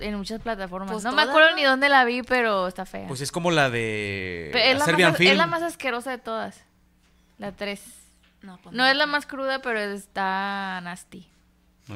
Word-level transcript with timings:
En 0.00 0.14
muchas 0.16 0.40
plataformas. 0.40 0.90
Pues 0.92 1.04
no 1.04 1.12
me 1.12 1.22
acuerdo 1.22 1.50
¿no? 1.50 1.56
ni 1.56 1.62
dónde 1.64 1.88
la 1.88 2.04
vi, 2.04 2.22
pero 2.22 2.66
está 2.68 2.86
fea. 2.86 3.06
Pues 3.08 3.20
es 3.20 3.30
como 3.32 3.50
la 3.50 3.70
de 3.70 4.48
Pero 4.52 4.64
es, 4.64 4.78
la 4.78 4.84
Serbian 4.84 5.10
más, 5.10 5.18
Film. 5.18 5.30
es 5.32 5.36
la 5.36 5.46
más 5.46 5.62
asquerosa 5.62 6.10
de 6.10 6.18
todas. 6.18 6.60
La 7.38 7.52
3. 7.52 7.80
No, 8.42 8.58
pues 8.62 8.74
No 8.74 8.86
es 8.86 8.96
la 8.96 9.06
más 9.06 9.26
cruda, 9.26 9.60
pero 9.62 9.78
está 9.80 10.80
nasty. 10.82 11.26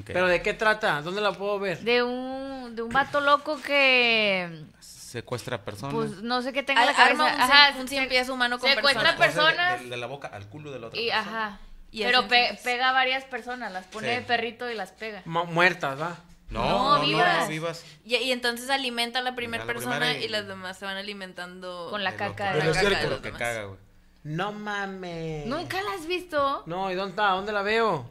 ¿Pero 0.07 0.27
de 0.27 0.43
qué 0.43 0.55
trata? 0.55 1.01
¿Dónde 1.03 1.21
la 1.21 1.33
puedo 1.33 1.59
ver? 1.59 1.79
De 1.81 2.03
un, 2.03 2.75
de 2.75 2.83
un 2.83 2.91
vato 2.91 3.21
loco 3.21 3.61
que. 3.63 4.65
Secuestra 4.81 5.65
personas. 5.65 5.95
Pues 5.95 6.11
no 6.23 6.43
sé 6.43 6.53
qué 6.53 6.65
tenga 6.65 6.81
Al- 6.81 6.89
la 6.89 6.95
cabeza. 6.95 7.25
arma 7.27 7.35
un, 7.37 7.41
Ajá, 7.41 7.79
un 7.79 7.87
cien 7.87 8.09
pies 8.09 8.29
humano 8.29 8.59
con 8.59 8.69
secuestra 8.69 9.17
personas. 9.17 9.53
personas. 9.55 9.83
De, 9.85 9.89
de 9.91 9.97
la 9.97 10.07
boca 10.07 10.27
al 10.29 10.49
culo 10.49 10.73
de 10.73 10.81
la 10.81 10.89
otra 10.89 11.01
Y, 11.01 11.11
persona. 11.11 11.45
ajá. 11.47 11.59
Y 11.93 12.03
pero 12.03 12.27
pe- 12.27 12.59
pega 12.65 12.89
a 12.89 12.93
varias 12.93 13.23
personas, 13.25 13.71
las 13.73 13.87
pone 13.87 14.09
Sí. 14.09 14.15
de 14.17 14.21
perrito 14.23 14.69
y 14.69 14.75
las 14.75 14.91
pega. 14.91 15.23
Muertas, 15.27 16.01
¿va? 16.01 16.17
No, 16.51 16.99
No, 16.99 17.05
vivas. 17.07 17.41
no, 17.45 17.49
vivas. 17.49 17.85
Y, 18.05 18.17
y 18.17 18.31
entonces 18.33 18.71
alimenta 18.71 19.19
a 19.19 19.23
la 19.23 19.35
primera 19.35 19.65
la 19.65 19.73
persona 19.73 19.97
primera 19.99 20.19
y- 20.21 20.25
y... 20.25 20.29
las 20.29 20.47
demás 20.47 20.79
se 20.79 20.85
van 20.85 20.97
alimentando 20.97 21.89
Con 21.91 22.05
la 22.05 22.13
De 22.13 22.17
caca 22.17 22.53
de 22.55 22.59
la 22.65 22.73
caca 22.73 22.89
de 22.99 23.05
lo 23.05 23.11
los 23.11 23.19
que 23.21 23.25
demás. 23.27 23.39
caga, 23.41 23.65
güey. 23.65 23.79
No 24.25 24.53
mames. 24.53 25.47
¿Nunca 25.47 25.83
la 25.83 25.93
has 25.95 26.07
visto? 26.07 26.63
No, 26.67 26.91
¿y 26.91 26.95
dónde 26.95 27.11
está? 27.11 27.29
¿Dónde 27.31 27.53
la 27.53 27.63
veo? 27.63 28.07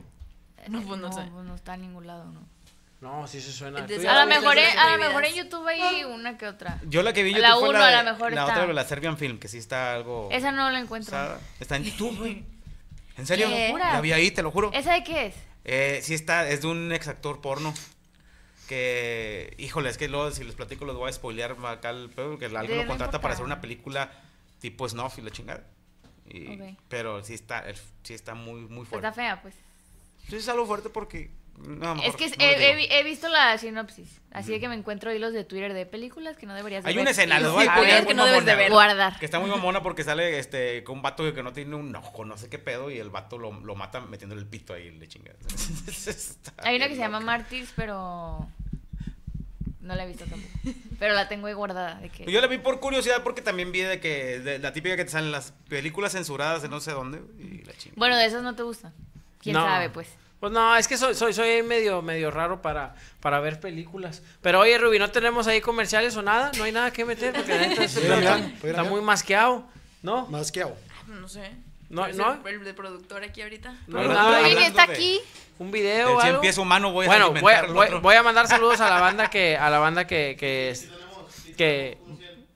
No, 0.68 0.82
pues 0.82 1.00
no 1.00 1.12
sé. 1.12 1.22
pues 1.32 1.46
no 1.46 1.56
está 1.56 1.76
en 1.76 1.82
ningún 1.82 2.06
lado, 2.08 2.26
no. 2.26 2.42
No, 3.02 3.28
sí 3.28 3.42
se 3.42 3.52
suena. 3.52 3.86
Ya 3.86 4.12
A 4.12 4.16
la 4.16 4.26
lo 4.26 4.30
mejor, 4.30 4.58
en- 4.58 4.78
a 4.80 4.96
lo 4.96 4.98
mejor 5.04 5.26
en 5.26 5.34
YouTube 5.36 5.68
hay 5.68 6.04
una 6.06 6.38
que 6.38 6.48
otra. 6.48 6.80
Yo 6.88 7.04
la 7.04 7.12
que 7.14 7.22
vi 7.24 7.32
en 7.34 7.42
La 7.42 7.50
YouTube 7.50 7.60
fue 7.62 7.70
uno 7.72 7.80
la, 7.80 7.88
a 7.88 7.92
de- 7.92 7.98
lo 7.98 8.12
mejor 8.14 8.32
la 8.34 8.42
está. 8.42 8.54
otra 8.54 8.68
de 8.68 8.74
la 8.74 8.84
Serbian 8.86 9.18
Film, 9.18 9.40
que 9.40 9.48
sí 9.50 9.58
está 9.58 9.94
algo... 9.94 10.30
Esa 10.32 10.52
no 10.54 10.70
la 10.72 10.80
encuentro. 10.80 11.16
Está, 11.18 11.38
está 11.60 11.76
en 11.76 11.84
YouTube, 11.84 12.18
güey. 12.18 12.44
¿En 13.18 13.28
serio? 13.28 13.48
¿Qué? 13.50 13.74
La 13.78 14.00
vi 14.02 14.14
ahí, 14.14 14.32
te 14.32 14.42
lo 14.42 14.52
juro. 14.52 14.72
¿Esa 14.74 14.94
de 14.94 15.04
qué 15.04 15.26
es? 15.28 15.36
Eh, 15.66 16.00
sí 16.02 16.14
está, 16.14 16.48
es 16.48 16.62
de 16.62 16.68
un 16.68 16.92
ex 16.94 17.08
actor 17.10 17.42
porno. 17.42 17.74
Que, 18.68 19.54
híjole, 19.58 19.90
es 19.90 19.98
que 19.98 20.08
luego 20.08 20.32
si 20.32 20.44
les 20.44 20.56
platico 20.56 20.86
los 20.86 20.96
voy 20.96 21.10
a 21.10 21.14
spoilear 21.14 21.56
acá 21.66 21.90
el 21.90 22.10
pedo, 22.10 22.38
que 22.38 22.46
alguien 22.46 22.78
lo 22.78 22.88
contrata 22.88 23.20
para 23.22 23.34
hacer 23.34 23.46
una 23.46 23.62
película 23.62 24.12
tipo 24.60 24.88
snuff 24.88 25.18
y 25.18 25.22
la 25.22 25.32
chingada. 25.32 25.68
Y- 26.30 26.48
Ok. 26.72 26.78
Pero 26.88 27.24
sí 27.24 27.34
está, 27.34 27.66
sí 28.04 28.14
está 28.14 28.34
muy, 28.34 28.62
muy 28.62 28.86
fuerte. 28.86 29.08
Está 29.08 29.12
fea, 29.14 29.42
pues. 29.42 29.56
Sí 30.30 30.36
es 30.38 30.48
algo 30.48 30.66
fuerte 30.66 30.90
porque... 30.90 31.30
no, 31.58 31.96
mejor 31.96 32.10
Es 32.10 32.16
que 32.16 32.28
no 32.30 32.36
he, 32.44 32.98
lo 33.00 33.04
visto 33.06 33.30
la 33.30 33.58
sinopsis. 33.58 34.20
Así 34.32 34.52
de 34.52 34.60
que 34.60 34.68
me 34.68 34.76
encuentro 34.76 35.14
hilos 35.14 35.32
de 35.34 35.44
Twitter 35.44 35.74
de 35.74 35.86
películas 35.86 36.36
que 36.38 36.46
no 36.46 36.54
deberías 36.56 36.84
de 36.84 36.90
Hay 36.90 36.96
ver. 36.96 37.02
una 37.04 37.12
escena, 37.12 37.40
les 37.40 37.52
voy 37.52 37.68
a 37.68 38.06
que 38.06 38.14
no 38.14 38.26
debes 38.26 38.46
de 38.46 38.56
ver. 38.56 38.72
Guardar. 38.72 39.18
Que 39.20 39.26
está 39.26 39.40
muy 39.40 39.50
mamona 39.50 39.82
porque 39.84 40.04
sale 40.04 40.40
este 40.40 40.84
con 40.84 40.98
un 40.98 41.02
vato 41.04 41.32
que 41.34 41.44
no 41.44 41.54
tiene 41.54 41.76
un 41.76 41.96
ojo, 41.96 42.26
no 42.26 42.38
sé 42.38 42.50
qué 42.50 42.60
pedo, 42.60 42.90
y 42.90 42.98
el 42.98 43.10
vato 43.12 43.38
lo, 43.38 43.52
lo 43.62 43.76
mata 43.76 44.02
metiéndole 44.02 44.42
el 44.42 44.48
pito 44.48 44.74
ahí, 44.74 44.90
le 44.92 45.08
chinga. 45.08 45.32
Está 45.88 46.54
Hay 46.58 46.76
una 46.78 46.88
que 46.88 46.96
se 46.96 47.02
llama. 47.02 47.20
Martyrs, 47.20 47.72
pero 47.76 48.48
no 49.82 49.96
la 49.96 50.04
he 50.04 50.08
visto 50.08 50.26
tampoco. 50.26 50.54
Pero 50.98 51.14
la 51.14 51.28
tengo 51.28 51.48
ahí 51.48 51.54
guardada. 51.54 51.96
De 51.96 52.10
que... 52.10 52.30
Yo 52.32 52.40
la 52.42 52.48
vi 52.48 52.58
por 52.58 52.80
curiosidad 52.80 53.22
porque 53.24 53.42
también 53.42 53.72
vi 53.72 53.82
de 53.82 54.00
que 54.00 54.40
de 54.40 54.58
la 54.60 54.74
típica 54.74 54.96
que 54.96 55.04
te 55.06 55.12
salen 55.12 55.32
las 55.32 55.54
películas 55.70 56.14
censuradas 56.14 56.62
de 56.62 56.70
no 56.70 56.80
sé 56.80 56.92
dónde 56.92 57.22
y 57.40 57.64
la 57.66 57.74
chinga. 57.74 57.96
Bueno, 57.98 58.18
de 58.18 58.26
esas 58.26 58.42
no 58.44 58.56
te 58.56 58.64
gustan. 58.64 58.94
¿Quién 59.40 59.56
No. 59.56 59.66
sabe, 59.66 59.90
pues? 59.90 60.08
Pues 60.44 60.52
no, 60.52 60.76
es 60.76 60.90
que 60.90 60.98
soy, 60.98 61.16
soy, 61.16 61.34
soy 61.34 61.64
medio, 61.64 62.02
medio 62.02 62.30
raro 62.30 62.62
para, 62.62 62.96
para 63.22 63.40
ver 63.40 63.62
películas. 63.62 64.22
Pero 64.42 64.60
oye, 64.60 64.78
Ruby, 64.78 65.00
¿no 65.00 65.10
tenemos 65.10 65.48
ahí 65.48 65.62
comerciales 65.62 66.18
o 66.18 66.22
nada? 66.22 66.52
No 66.58 66.66
hay 66.66 66.74
nada 66.74 66.92
que 66.92 67.06
meter 67.06 67.32
porque 67.32 67.56
la 67.58 67.66
neta 67.68 67.86
está, 67.86 68.02
mirar, 68.02 68.18
pudiera 68.20 68.52
está 68.52 68.68
mirar. 68.68 68.86
muy 68.88 69.00
masqueado, 69.00 69.64
¿no? 70.02 70.26
Más 70.28 70.52
que 70.52 70.64
hago. 70.64 70.76
No 71.08 71.30
sé. 71.30 71.50
No, 71.90 72.02
Parece 72.02 72.20
¿no? 72.20 72.46
El 72.46 72.62
de 72.66 72.74
productor 72.74 73.24
aquí 73.24 73.42
ahorita. 73.42 73.74
No 73.88 74.00
hay 74.00 74.04
Hablando- 74.08 74.14
nada. 74.30 74.30
Oye, 74.32 74.38
hablando 74.52 74.60
que 74.60 74.66
está 74.68 74.86
de- 74.88 74.94
aquí. 74.94 75.22
Un 75.60 75.72
video 75.72 76.10
El 76.10 76.16
o 76.16 76.20
algo. 76.20 76.42
pies 76.42 76.58
humano 76.58 76.92
voy 76.92 77.06
a 77.06 77.08
bueno, 77.08 77.28
voy, 77.32 77.38
alimentar 77.54 77.64
a- 77.64 77.68
al 77.70 77.74
voy- 77.74 77.88
otro. 77.88 78.02
voy 78.02 78.16
a 78.18 78.24
mandar 78.24 78.48
saludos 78.50 78.82
a 78.82 78.90
la 78.90 79.00
banda 79.00 79.30
que 79.30 79.56
a 79.56 79.70
la 79.70 79.80
banda 79.80 80.06
que 80.06 80.36
que 80.38 80.72
es- 80.72 80.90
que 81.56 81.98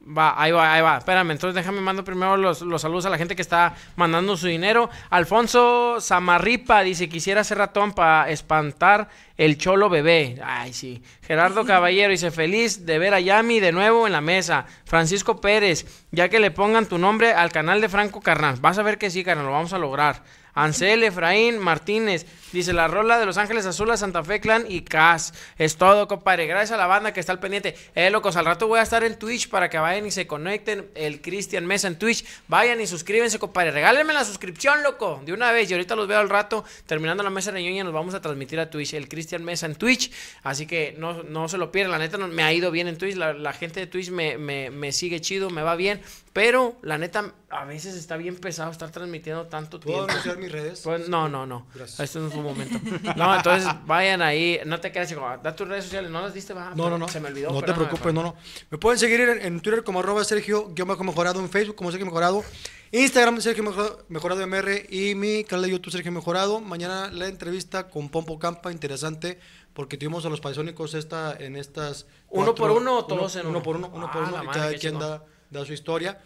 va, 0.08 0.42
ahí 0.42 0.52
va, 0.52 0.74
ahí 0.74 0.82
va. 0.82 0.98
Espérame, 0.98 1.32
entonces 1.32 1.56
déjame 1.56 1.82
mando 1.82 2.04
primero 2.04 2.38
los, 2.38 2.62
los 2.62 2.82
saludos 2.82 3.06
a 3.06 3.10
la 3.10 3.18
gente 3.18 3.36
que 3.36 3.42
está 3.42 3.76
mandando 3.96 4.38
su 4.38 4.48
dinero. 4.48 4.90
Alfonso 5.10 5.98
Zamarripa 6.00 6.82
dice, 6.82 7.10
"Quisiera 7.10 7.44
ser 7.44 7.58
ratón 7.58 7.94
para 7.94 8.30
espantar 8.30 9.10
el 9.38 9.58
cholo 9.58 9.90
bebé." 9.90 10.40
Ay, 10.44 10.74
sí. 10.74 11.02
Gerardo 11.22 11.66
Caballero 11.66 12.12
dice, 12.12 12.32
"Feliz 12.32 12.86
de 12.86 13.00
ver 13.00 13.14
a 13.14 13.20
Yami 13.20 13.60
de 13.60 13.72
nuevo 13.72 14.08
en 14.08 14.14
la 14.14 14.22
mesa." 14.22 14.66
Francisco 14.86 15.42
Pérez, 15.42 16.06
ya 16.12 16.30
que 16.30 16.40
le 16.40 16.52
pongan 16.52 16.86
tu 16.86 16.98
nombre 16.98 17.34
al 17.34 17.52
canal 17.52 17.82
de 17.82 17.90
Franco 17.90 18.22
Carnal. 18.22 18.58
Vas 18.62 18.78
a 18.78 18.84
ver 18.84 18.98
que 18.98 19.10
sí, 19.10 19.24
carnal, 19.24 19.46
lo 19.46 19.52
vamos 19.52 19.74
a 19.74 19.78
lograr. 19.78 20.24
Ansel 20.58 21.04
Efraín 21.04 21.60
Martínez 21.60 22.26
dice 22.52 22.74
la 22.74 22.88
rola 22.88 23.20
de 23.20 23.28
Los 23.28 23.38
Ángeles 23.38 23.66
Azules, 23.68 24.00
Santa 24.00 24.24
Fe 24.24 24.40
Clan 24.40 24.66
y 24.68 24.82
Cas. 24.82 25.34
Es 25.60 25.78
todo, 25.78 26.08
compadre. 26.08 26.48
Gracias 26.48 26.72
a 26.72 26.78
la 26.78 26.88
banda 26.88 27.14
que 27.14 27.20
está 27.20 27.32
al 27.32 27.40
pendiente. 27.40 27.76
Eh, 27.94 28.10
locos, 28.10 28.36
al 28.38 28.46
rato 28.46 28.68
voy 28.68 28.80
a 28.80 28.82
estar 28.82 29.04
en 29.04 29.20
Twitch 29.20 29.50
para 29.50 29.70
que 29.70 29.78
vayan 29.78 30.08
y 30.08 30.12
se 30.12 30.26
conecten. 30.26 30.88
El 30.96 31.22
Cristian 31.22 31.66
Mesa 31.68 31.88
en 31.88 32.00
Twitch. 32.00 32.26
Vayan 32.48 32.82
y 32.82 32.88
suscríbanse, 32.88 33.38
compadre. 33.38 33.70
Regálenme 33.70 34.14
la 34.14 34.26
suscripción, 34.26 34.82
loco. 34.82 35.22
De 35.26 35.34
una 35.34 35.52
vez. 35.52 35.70
Y 35.70 35.74
ahorita 35.74 35.96
los 35.96 36.08
veo 36.08 36.18
al 36.18 36.30
rato. 36.30 36.64
Terminando 36.88 37.22
la 37.22 37.30
mesa 37.30 37.52
de 37.52 37.62
ñoña, 37.62 37.84
nos 37.84 37.94
vamos 37.94 38.16
a 38.16 38.22
transmitir 38.22 38.60
a 38.60 38.70
Twitch. 38.72 38.94
El 38.96 39.08
Cristian 39.08 39.44
Mesa 39.44 39.68
en 39.68 39.76
Twitch. 39.76 40.12
Así 40.42 40.66
que 40.66 40.96
no, 40.98 41.22
no 41.22 41.48
se 41.50 41.60
lo 41.60 41.72
pierdan. 41.72 41.92
La 41.92 42.00
neta 42.00 42.18
no- 42.18 42.28
me 42.30 42.42
ha 42.42 42.52
ido 42.52 42.72
bien 42.72 42.88
en 42.88 42.98
Twitch. 42.98 43.16
La, 43.16 43.34
la 43.34 43.54
gente 43.54 43.80
de 43.82 43.86
Twitch 43.86 44.10
me, 44.10 44.40
me, 44.40 44.72
me 44.72 44.92
sigue 44.92 45.22
chido, 45.22 45.52
me 45.52 45.62
va 45.62 45.76
bien. 45.76 46.02
Pero 46.34 46.76
la 46.82 46.98
neta, 46.98 47.34
a 47.50 47.64
veces 47.64 47.96
está 47.96 48.18
bien 48.18 48.36
pesado 48.36 48.72
estar 48.72 48.92
transmitiendo 48.92 49.48
tanto 49.48 49.80
¿Puedo 49.80 50.00
tiempo. 50.00 50.12
anunciar 50.12 50.38
mis 50.38 50.52
redes? 50.52 50.82
Pues, 50.84 51.08
no, 51.08 51.30
no, 51.30 51.46
no. 51.46 51.66
Gracias. 51.74 52.00
Este 52.02 52.20
no 52.20 52.28
es 52.28 52.34
un 52.34 52.44
momento. 52.44 52.78
No, 53.16 53.36
entonces 53.36 53.70
vayan 53.86 54.22
ahí. 54.22 54.60
No 54.66 54.80
te 54.82 54.92
quedes 54.92 55.14
como, 55.14 55.38
da 55.38 55.56
tus 55.56 55.68
redes 55.68 55.86
sociales. 55.86 56.12
¿No 56.12 56.22
las 56.22 56.34
diste? 56.34 56.54
Va, 56.54 56.74
No, 56.76 56.90
no, 56.90 56.98
no. 56.98 57.08
Se 57.08 57.22
me 57.22 57.30
olvidó. 57.30 57.52
No 57.52 57.62
te 57.62 57.74
preocupes, 57.74 58.14
no, 58.14 58.22
no. 58.22 58.36
Me 58.70 58.78
pueden 58.78 59.00
seguir 59.00 59.22
en, 59.22 59.42
en 59.46 59.62
Twitter 59.62 59.84
como 59.84 60.00
arroba 60.02 60.24
Sergio 60.26 60.74
mejorado, 61.04 61.40
en 61.40 61.50
Facebook 61.50 61.76
como 61.76 61.90
Sergio 61.92 62.06
Mejorado, 62.06 62.44
Instagram 62.92 63.40
Sergio 63.40 63.64
Mejorado, 63.64 64.06
Mejorado 64.10 64.46
MR 64.46 64.86
y 64.90 65.16
mi 65.16 65.44
canal 65.46 65.64
de 65.66 65.72
YouTube 65.72 65.92
Sergio 65.92 66.12
Mejorado. 66.12 66.60
Mañana 66.60 67.10
la 67.12 67.28
entrevista 67.28 67.88
con 67.90 68.10
Pompo 68.10 68.38
Campa, 68.40 68.74
interesante, 68.74 69.40
porque 69.74 69.98
tuvimos 69.98 70.26
a 70.26 70.30
los 70.30 70.42
paisónicos 70.42 70.94
esta, 70.96 71.36
en 71.40 71.56
estas... 71.56 72.08
¿Uno 72.30 72.54
por 72.56 72.72
uno 72.72 73.00
o 73.00 73.06
todos 73.06 73.36
en 73.38 73.42
uno? 73.48 73.52
Uno 73.52 73.64
por 73.64 73.76
uno, 73.78 73.90
uno 73.94 74.12
por 74.12 74.24
Ah, 74.24 74.32
uno, 74.34 74.44
y 74.44 74.48
cada 74.48 74.74
quien 74.74 75.00
da, 75.00 75.24
da 75.50 75.66
su 75.66 75.72
historia. 75.72 76.20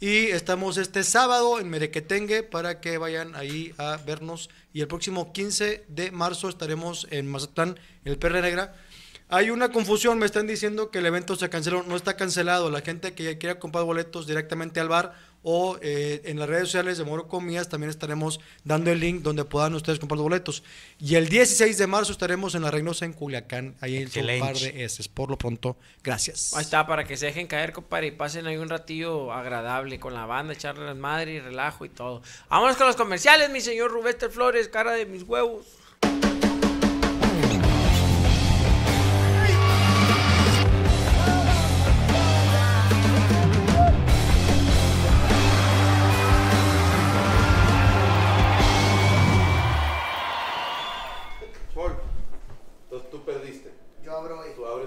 Y 0.00 0.26
estamos 0.26 0.76
este 0.76 1.02
sábado 1.02 1.58
en 1.58 1.68
Merequetengue 1.70 2.44
para 2.44 2.80
que 2.80 2.98
vayan 2.98 3.34
ahí 3.34 3.74
a 3.78 3.96
vernos. 3.96 4.48
Y 4.72 4.80
el 4.80 4.86
próximo 4.86 5.32
15 5.32 5.86
de 5.88 6.12
marzo 6.12 6.48
estaremos 6.48 7.08
en 7.10 7.28
Mazatlán, 7.28 7.80
en 8.04 8.12
el 8.12 8.16
Perre 8.16 8.40
Negra. 8.40 8.76
Hay 9.30 9.50
una 9.50 9.70
confusión, 9.70 10.18
me 10.18 10.24
están 10.24 10.46
diciendo 10.46 10.90
que 10.90 11.00
el 11.00 11.06
evento 11.06 11.36
se 11.36 11.50
canceló. 11.50 11.82
No 11.82 11.96
está 11.96 12.16
cancelado. 12.16 12.70
La 12.70 12.80
gente 12.80 13.12
que 13.12 13.24
ya 13.24 13.38
quiera 13.38 13.58
comprar 13.58 13.84
boletos 13.84 14.26
directamente 14.26 14.80
al 14.80 14.88
bar 14.88 15.12
o 15.42 15.78
eh, 15.82 16.22
en 16.24 16.38
las 16.38 16.48
redes 16.48 16.64
sociales 16.64 16.98
de 16.98 17.04
Moro 17.04 17.28
Comías 17.28 17.68
también 17.68 17.90
estaremos 17.90 18.40
dando 18.64 18.90
el 18.90 18.98
link 18.98 19.22
donde 19.22 19.44
puedan 19.44 19.74
ustedes 19.74 19.98
comprar 19.98 20.16
los 20.16 20.24
boletos. 20.24 20.62
Y 20.98 21.14
el 21.16 21.28
16 21.28 21.76
de 21.76 21.86
marzo 21.86 22.12
estaremos 22.12 22.54
en 22.54 22.62
la 22.62 22.70
Reynosa 22.70 23.04
en 23.04 23.12
Culiacán. 23.12 23.76
Ahí 23.80 23.96
en 23.96 24.02
un 24.02 24.06
Excelente. 24.06 24.46
par 24.46 24.56
de 24.56 24.84
eses. 24.84 25.08
Por 25.08 25.28
lo 25.28 25.36
pronto, 25.36 25.76
gracias. 26.02 26.54
Ahí 26.54 26.62
está, 26.62 26.86
para 26.86 27.04
que 27.04 27.18
se 27.18 27.26
dejen 27.26 27.46
caer, 27.46 27.72
compadre, 27.72 28.06
y 28.06 28.10
pasen 28.12 28.46
ahí 28.46 28.56
un 28.56 28.70
ratillo 28.70 29.30
agradable 29.32 30.00
con 30.00 30.14
la 30.14 30.24
banda, 30.24 30.54
echarle 30.54 30.86
las 30.86 30.96
madre 30.96 31.34
y 31.34 31.40
relajo 31.40 31.84
y 31.84 31.90
todo. 31.90 32.22
Vámonos 32.48 32.76
con 32.76 32.86
los 32.86 32.96
comerciales, 32.96 33.50
mi 33.50 33.60
señor 33.60 33.90
Rubester 33.90 34.30
Flores, 34.30 34.68
cara 34.68 34.92
de 34.92 35.04
mis 35.04 35.22
huevos. 35.22 35.66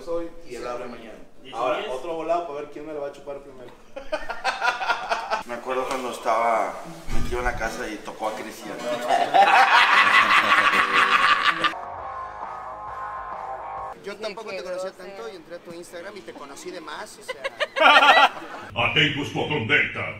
Abro 0.01 0.15
hoy. 0.15 0.29
Y 0.49 0.55
él 0.55 0.67
abre 0.67 0.85
mañana. 0.85 1.19
Ahora, 1.53 1.83
otro 1.89 2.15
volado 2.15 2.47
para 2.47 2.61
ver 2.61 2.71
quién 2.71 2.85
me 2.85 2.93
la 2.93 2.99
va 2.99 3.07
a 3.07 3.11
chupar 3.11 3.39
primero. 3.39 3.71
Me 5.45 5.55
acuerdo 5.55 5.87
cuando 5.87 6.11
estaba 6.11 6.73
metido 7.13 7.39
en 7.39 7.45
la 7.45 7.55
casa 7.55 7.89
y 7.89 7.95
tocó 7.97 8.29
a 8.29 8.35
Cristian. 8.35 8.77
Yo 14.03 14.15
tampoco 14.17 14.49
te 14.49 14.63
conocía 14.63 14.91
tanto 14.91 15.29
y 15.31 15.35
entré 15.35 15.55
a 15.55 15.59
tu 15.59 15.71
Instagram 15.73 16.17
y 16.17 16.21
te 16.21 16.33
conocí 16.33 16.71
de 16.71 16.81
más, 16.81 17.19
o 17.19 17.23
sea... 17.23 17.43
Atentos 18.73 19.31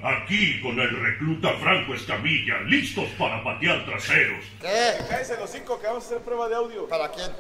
aquí 0.04 0.62
con 0.62 0.80
el 0.80 1.02
recluta 1.02 1.50
Franco 1.60 1.96
Escamilla, 1.96 2.60
listos 2.62 3.10
para 3.18 3.44
patear 3.44 3.84
traseros. 3.86 4.46
¿Qué? 4.60 4.98
Cállese 5.10 5.36
los 5.38 5.50
cinco 5.50 5.80
que 5.80 5.88
vamos 5.88 6.04
a 6.04 6.08
hacer 6.08 6.20
prueba 6.20 6.48
de 6.48 6.56
audio. 6.56 6.88
¿Para 6.88 7.10
quién? 7.10 7.32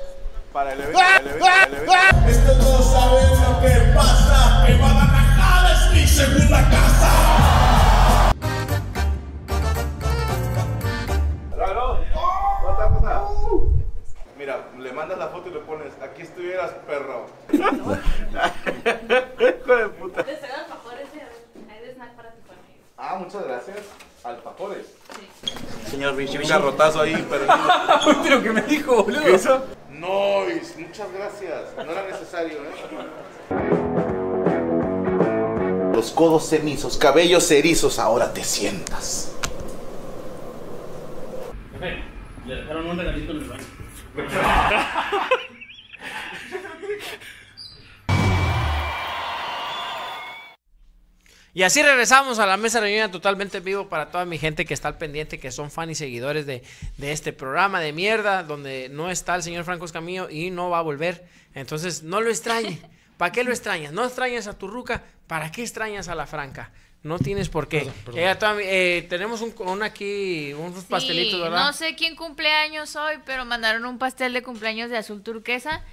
Para 0.53 0.73
el 0.73 0.81
evento. 0.81 0.99
el 0.99 1.27
evento, 1.27 1.45
el 1.65 1.73
evento. 1.75 1.93
Estos 2.27 2.57
no 2.57 2.81
saben 2.81 3.29
lo 3.41 3.61
que 3.61 3.69
pasa, 3.95 4.63
que 4.65 4.73
Guadalajara 4.75 5.71
es 5.71 5.93
mi 5.93 6.05
segunda 6.05 6.69
casa. 6.69 8.33
Claro. 11.55 12.03
¿Cuánta 12.63 12.89
cosa? 12.89 13.21
Mira, 14.37 14.57
le 14.77 14.91
mandas 14.91 15.17
la 15.17 15.29
foto 15.29 15.47
y 15.49 15.53
le 15.53 15.59
pones, 15.59 15.93
aquí 16.03 16.23
estuvieras, 16.23 16.71
perro. 16.85 17.27
Hijo 17.51 17.95
de 19.75 19.87
puta. 19.89 20.25
Ah, 22.97 23.15
muchas 23.17 23.43
gracias. 23.45 23.77
Alfajores. 24.23 24.85
Señor 25.89 26.15
Richie, 26.15 26.37
Un 26.39 26.47
garrotazo 26.47 27.01
ahí, 27.01 27.25
pero... 27.29 27.45
Pero 28.23 28.41
que 28.43 28.51
me 28.51 28.61
dijo, 28.61 29.03
boludo. 29.03 29.23
¿Qué 29.23 29.31
hizo? 29.33 29.65
Nois, 30.01 30.75
muchas 30.79 31.13
gracias. 31.13 31.75
No 31.77 31.91
era 31.91 32.07
necesario, 32.07 32.57
¿eh? 32.57 32.71
Los 35.93 36.09
codos 36.09 36.49
cenizos, 36.49 36.97
cabellos 36.97 37.51
erizos, 37.51 37.99
ahora 37.99 38.33
te 38.33 38.43
sientas. 38.43 39.31
Le 42.47 42.55
dejaron 42.55 42.89
un 42.89 42.97
regalito 42.97 43.31
en 43.31 43.37
el 43.37 43.43
baño. 43.43 43.63
Y 51.53 51.63
así 51.63 51.81
regresamos 51.83 52.39
a 52.39 52.45
la 52.45 52.55
mesa 52.55 52.79
reunida 52.79 53.11
totalmente 53.11 53.57
en 53.57 53.63
vivo 53.65 53.89
para 53.89 54.09
toda 54.09 54.23
mi 54.25 54.37
gente 54.37 54.65
que 54.65 54.73
está 54.73 54.87
al 54.87 54.97
pendiente, 54.97 55.37
que 55.39 55.51
son 55.51 55.69
fan 55.69 55.89
y 55.89 55.95
seguidores 55.95 56.45
de, 56.45 56.63
de 56.97 57.11
este 57.11 57.33
programa 57.33 57.81
de 57.81 57.91
mierda, 57.91 58.43
donde 58.43 58.87
no 58.89 59.09
está 59.11 59.35
el 59.35 59.43
señor 59.43 59.65
Franco 59.65 59.83
Escamillo 59.85 60.29
y 60.29 60.49
no 60.49 60.69
va 60.69 60.79
a 60.79 60.81
volver. 60.81 61.25
Entonces, 61.53 62.03
no 62.03 62.21
lo 62.21 62.29
extrañe. 62.29 62.79
¿Para 63.17 63.31
qué 63.33 63.43
lo 63.43 63.51
extrañas? 63.51 63.91
¿No 63.91 64.05
extrañas 64.05 64.47
a 64.47 64.57
tu 64.57 64.67
ruca? 64.67 65.03
¿Para 65.27 65.51
qué 65.51 65.61
extrañas 65.61 66.07
a 66.07 66.15
la 66.15 66.25
Franca? 66.25 66.71
No 67.03 67.19
tienes 67.19 67.49
por 67.49 67.67
qué. 67.67 67.89
Eh, 68.15 68.35
toda 68.39 68.53
mi- 68.53 68.63
eh, 68.65 69.05
tenemos 69.09 69.41
un, 69.41 69.53
un 69.57 69.83
aquí, 69.83 70.53
unos 70.53 70.85
pastelitos, 70.85 71.33
Sí, 71.33 71.41
¿verdad? 71.41 71.65
No 71.65 71.73
sé 71.73 71.95
quién 71.95 72.15
cumpleaños 72.15 72.95
hoy, 72.95 73.15
pero 73.25 73.43
mandaron 73.43 73.85
un 73.85 73.97
pastel 73.97 74.33
de 74.33 74.41
cumpleaños 74.41 74.89
de 74.89 74.97
azul 74.97 75.21
turquesa. 75.21 75.83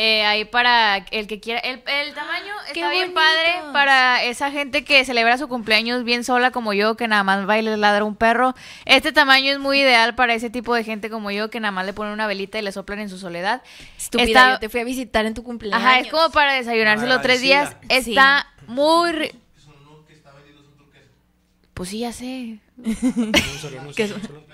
Eh, 0.00 0.24
ahí 0.24 0.44
para 0.44 0.98
el 1.10 1.26
que 1.26 1.40
quiera. 1.40 1.58
El, 1.58 1.82
el 1.84 2.14
tamaño 2.14 2.54
Qué 2.72 2.78
está 2.82 2.90
bien 2.92 3.12
padre 3.14 3.72
para 3.72 4.22
esa 4.22 4.52
gente 4.52 4.84
que 4.84 5.04
celebra 5.04 5.36
su 5.38 5.48
cumpleaños 5.48 6.04
bien 6.04 6.22
sola 6.22 6.52
como 6.52 6.72
yo, 6.72 6.96
que 6.96 7.08
nada 7.08 7.24
más 7.24 7.48
va 7.48 7.58
y 7.58 7.62
le 7.62 7.76
ladra 7.76 8.04
un 8.04 8.14
perro. 8.14 8.54
Este 8.84 9.10
tamaño 9.10 9.50
es 9.50 9.58
muy 9.58 9.80
ideal 9.80 10.14
para 10.14 10.34
ese 10.34 10.50
tipo 10.50 10.72
de 10.72 10.84
gente 10.84 11.10
como 11.10 11.32
yo, 11.32 11.50
que 11.50 11.58
nada 11.58 11.72
más 11.72 11.84
le 11.84 11.94
ponen 11.94 12.12
una 12.12 12.28
velita 12.28 12.60
y 12.60 12.62
le 12.62 12.70
soplan 12.70 13.00
en 13.00 13.08
su 13.08 13.18
soledad. 13.18 13.60
Estúpida, 13.96 14.24
Está- 14.28 14.50
yo 14.52 14.58
te 14.60 14.68
fui 14.68 14.78
a 14.80 14.84
visitar 14.84 15.26
en 15.26 15.34
tu 15.34 15.42
cumpleaños. 15.42 15.84
Ajá, 15.84 15.98
es 15.98 16.08
como 16.12 16.30
para 16.30 16.54
desayunárselo 16.54 17.20
tres 17.20 17.40
días. 17.40 17.76
Está 17.88 18.46
muy... 18.68 19.10
ri- 19.10 19.32
Pues 21.74 21.88
sí, 21.88 21.98
ya 22.00 22.12
sé. 22.12 22.60
Son- 22.86 24.48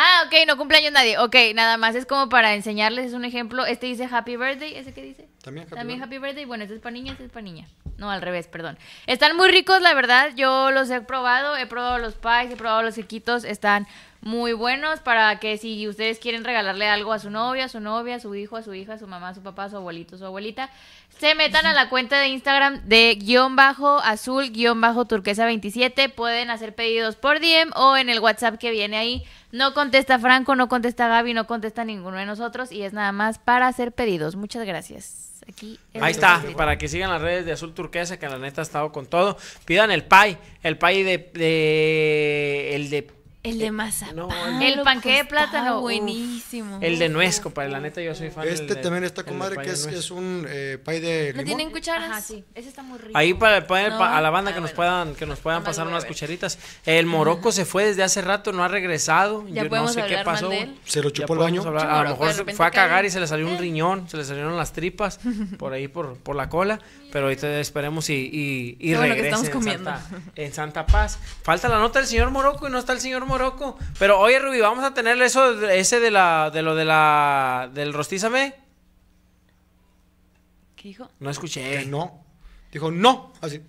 Ah, 0.00 0.22
ok, 0.26 0.46
no 0.46 0.56
cumpleaños 0.56 0.92
nadie. 0.92 1.18
Ok, 1.18 1.34
nada 1.56 1.76
más 1.76 1.96
es 1.96 2.06
como 2.06 2.28
para 2.28 2.54
enseñarles, 2.54 3.06
es 3.06 3.14
un 3.14 3.24
ejemplo. 3.24 3.66
Este 3.66 3.86
dice 3.86 4.08
Happy 4.08 4.36
Birthday, 4.36 4.76
¿ese 4.76 4.94
qué 4.94 5.02
dice? 5.02 5.28
También 5.42 5.66
Happy 5.66 5.74
También. 5.74 6.00
Happy 6.00 6.18
Birthday. 6.18 6.44
Bueno, 6.44 6.62
este 6.62 6.76
es 6.76 6.80
para 6.80 6.92
niña, 6.92 7.12
este 7.12 7.24
es 7.24 7.32
para 7.32 7.42
niña. 7.42 7.66
No, 7.96 8.08
al 8.08 8.22
revés, 8.22 8.46
perdón. 8.46 8.78
Están 9.08 9.36
muy 9.36 9.50
ricos, 9.50 9.82
la 9.82 9.94
verdad. 9.94 10.30
Yo 10.36 10.70
los 10.70 10.88
he 10.90 11.00
probado. 11.00 11.56
He 11.56 11.66
probado 11.66 11.98
los 11.98 12.14
pies, 12.14 12.52
he 12.52 12.56
probado 12.56 12.82
los 12.84 12.94
sequitos. 12.94 13.42
Están 13.42 13.88
muy 14.28 14.52
buenos 14.52 15.00
para 15.00 15.40
que 15.40 15.56
si 15.56 15.88
ustedes 15.88 16.18
quieren 16.18 16.44
regalarle 16.44 16.86
algo 16.86 17.14
a 17.14 17.18
su 17.18 17.30
novia, 17.30 17.64
a 17.64 17.68
su 17.68 17.80
novia, 17.80 18.16
a 18.16 18.20
su 18.20 18.34
hijo, 18.34 18.58
a 18.58 18.62
su 18.62 18.74
hija, 18.74 18.92
a 18.92 18.98
su 18.98 19.06
mamá, 19.06 19.30
a 19.30 19.34
su 19.34 19.42
papá, 19.42 19.64
a 19.64 19.70
su 19.70 19.76
abuelito, 19.76 20.16
a 20.16 20.18
su 20.18 20.26
abuelita, 20.26 20.68
se 21.18 21.34
metan 21.34 21.64
a 21.64 21.72
la 21.72 21.88
cuenta 21.88 22.20
de 22.20 22.28
Instagram 22.28 22.82
de 22.84 23.14
guion 23.14 23.56
bajo 23.56 23.98
azul 24.00 24.50
guion 24.50 24.82
bajo 24.82 25.06
turquesa 25.06 25.46
27. 25.46 26.10
Pueden 26.10 26.50
hacer 26.50 26.74
pedidos 26.74 27.16
por 27.16 27.40
DM 27.40 27.72
o 27.74 27.96
en 27.96 28.10
el 28.10 28.20
WhatsApp 28.20 28.58
que 28.58 28.70
viene 28.70 28.98
ahí. 28.98 29.24
No 29.50 29.72
contesta 29.72 30.18
Franco, 30.18 30.54
no 30.54 30.68
contesta 30.68 31.08
Gaby, 31.08 31.32
no 31.32 31.46
contesta 31.46 31.84
ninguno 31.84 32.18
de 32.18 32.26
nosotros 32.26 32.70
y 32.70 32.82
es 32.82 32.92
nada 32.92 33.12
más 33.12 33.38
para 33.38 33.66
hacer 33.66 33.92
pedidos. 33.92 34.36
Muchas 34.36 34.66
gracias. 34.66 35.40
Aquí 35.48 35.80
Ahí 35.98 36.10
está, 36.10 36.44
para 36.54 36.76
que 36.76 36.88
sigan 36.88 37.08
las 37.08 37.22
redes 37.22 37.46
de 37.46 37.52
Azul 37.52 37.72
Turquesa, 37.72 38.18
que 38.18 38.28
la 38.28 38.36
neta 38.36 38.60
ha 38.60 38.64
estado 38.64 38.92
con 38.92 39.06
todo. 39.06 39.38
Pidan 39.64 39.90
el 39.90 40.04
pie, 40.04 40.36
el 40.62 40.76
pie 40.76 41.04
de, 41.04 41.30
de 41.32 42.76
el 42.76 42.90
de 42.90 43.17
El 43.44 43.58
de 43.60 43.70
mazapán. 43.70 44.16
No, 44.16 44.28
El 44.60 44.80
panqué 44.82 45.18
de 45.18 45.24
plátano. 45.24 45.80
Buenísimo. 45.80 46.78
el 46.82 46.98
de 46.98 47.08
nuez, 47.08 47.40
compadre. 47.40 47.70
La 47.70 47.80
neta 47.80 48.00
yo 48.02 48.14
soy 48.14 48.30
fan 48.30 48.46
Este 48.48 48.74
del 48.74 48.80
también 48.82 49.04
está 49.04 49.22
comadre, 49.22 49.56
que 49.62 49.70
es, 49.70 50.10
un 50.10 50.44
eh, 50.48 50.78
pie 50.84 51.00
de 51.00 51.32
¿No 51.32 51.42
limón. 51.42 51.44
tienen 51.44 51.70
cucharas? 51.70 52.10
Ajá, 52.10 52.20
sí. 52.20 52.44
Ese 52.54 52.68
está 52.68 52.82
muy 52.82 52.98
rico. 52.98 53.12
Ahí 53.16 53.34
para, 53.34 53.66
para- 53.66 53.90
No. 53.90 53.98
para- 53.98 54.18
a 54.18 54.20
la 54.20 54.30
banda 54.30 54.52
que 54.52 54.60
nos 54.60 54.72
puedan 54.72 55.14
que 55.14 55.24
nos 55.24 55.38
puedan 55.38 55.62
pasar 55.62 55.86
unas 55.86 56.04
cucharitas. 56.04 56.58
El 56.84 57.06
Morocco 57.06 57.52
se 57.52 57.64
fue 57.64 57.84
desde 57.84 58.02
hace 58.02 58.22
rato, 58.22 58.52
no 58.52 58.64
ha 58.64 58.68
regresado. 58.68 59.46
Ya 59.48 59.62
Yo 59.64 59.70
no 59.70 59.88
sé 59.88 60.04
qué 60.06 60.18
pasó. 60.24 60.50
Se 60.84 61.00
lo 61.02 61.10
chupó 61.10 61.34
el 61.34 61.38
baño. 61.38 61.62
hablar. 61.62 61.88
A 61.90 62.02
lo 62.02 62.10
mejor 62.10 62.32
se 62.32 62.44
fue 62.54 62.66
a 62.66 62.70
cagar 62.70 63.00
cae. 63.02 63.06
y 63.06 63.10
se 63.10 63.20
le 63.20 63.26
salió 63.28 63.46
un 63.48 63.56
riñón, 63.58 64.08
se 64.08 64.16
le 64.16 64.24
salieron 64.24 64.56
las 64.56 64.72
tripas 64.72 65.20
por 65.58 65.72
ahí 65.72 65.86
por, 65.88 66.16
por 66.18 66.34
la 66.34 66.48
cola. 66.48 66.80
Pero 67.12 67.24
ahorita 67.26 67.58
esperemos 67.60 68.10
y, 68.10 68.14
y, 68.14 68.76
y 68.78 68.90
Qué 68.90 68.96
bueno 68.98 69.14
que 69.14 69.22
regrese 69.22 69.28
estamos 69.28 69.46
en 69.46 69.52
comiendo. 69.52 69.90
Santa, 69.90 70.20
en 70.34 70.52
Santa 70.52 70.86
Paz. 70.86 71.18
Falta 71.42 71.68
la 71.68 71.78
nota 71.78 72.00
del 72.00 72.08
señor 72.08 72.30
Morocco 72.30 72.68
y 72.68 72.70
no 72.70 72.78
está 72.78 72.92
el 72.92 73.00
señor 73.00 73.24
Morocco. 73.28 73.78
Pero 73.98 74.18
oye, 74.18 74.38
Ruby, 74.40 74.60
vamos 74.60 74.84
a 74.84 74.92
tenerle 74.94 75.26
eso, 75.26 75.68
ese 75.68 76.00
de 76.00 76.10
la, 76.10 76.50
de 76.50 76.62
lo 76.62 76.74
de 76.74 76.84
la, 76.84 77.70
del 77.72 77.92
rostízame. 77.92 78.54
¿Qué 80.76 80.88
dijo? 80.88 81.08
No 81.20 81.30
escuché. 81.30 81.78
Que 81.78 81.84
no. 81.86 82.24
Dijo 82.72 82.90
no. 82.90 83.32
Así. 83.40 83.60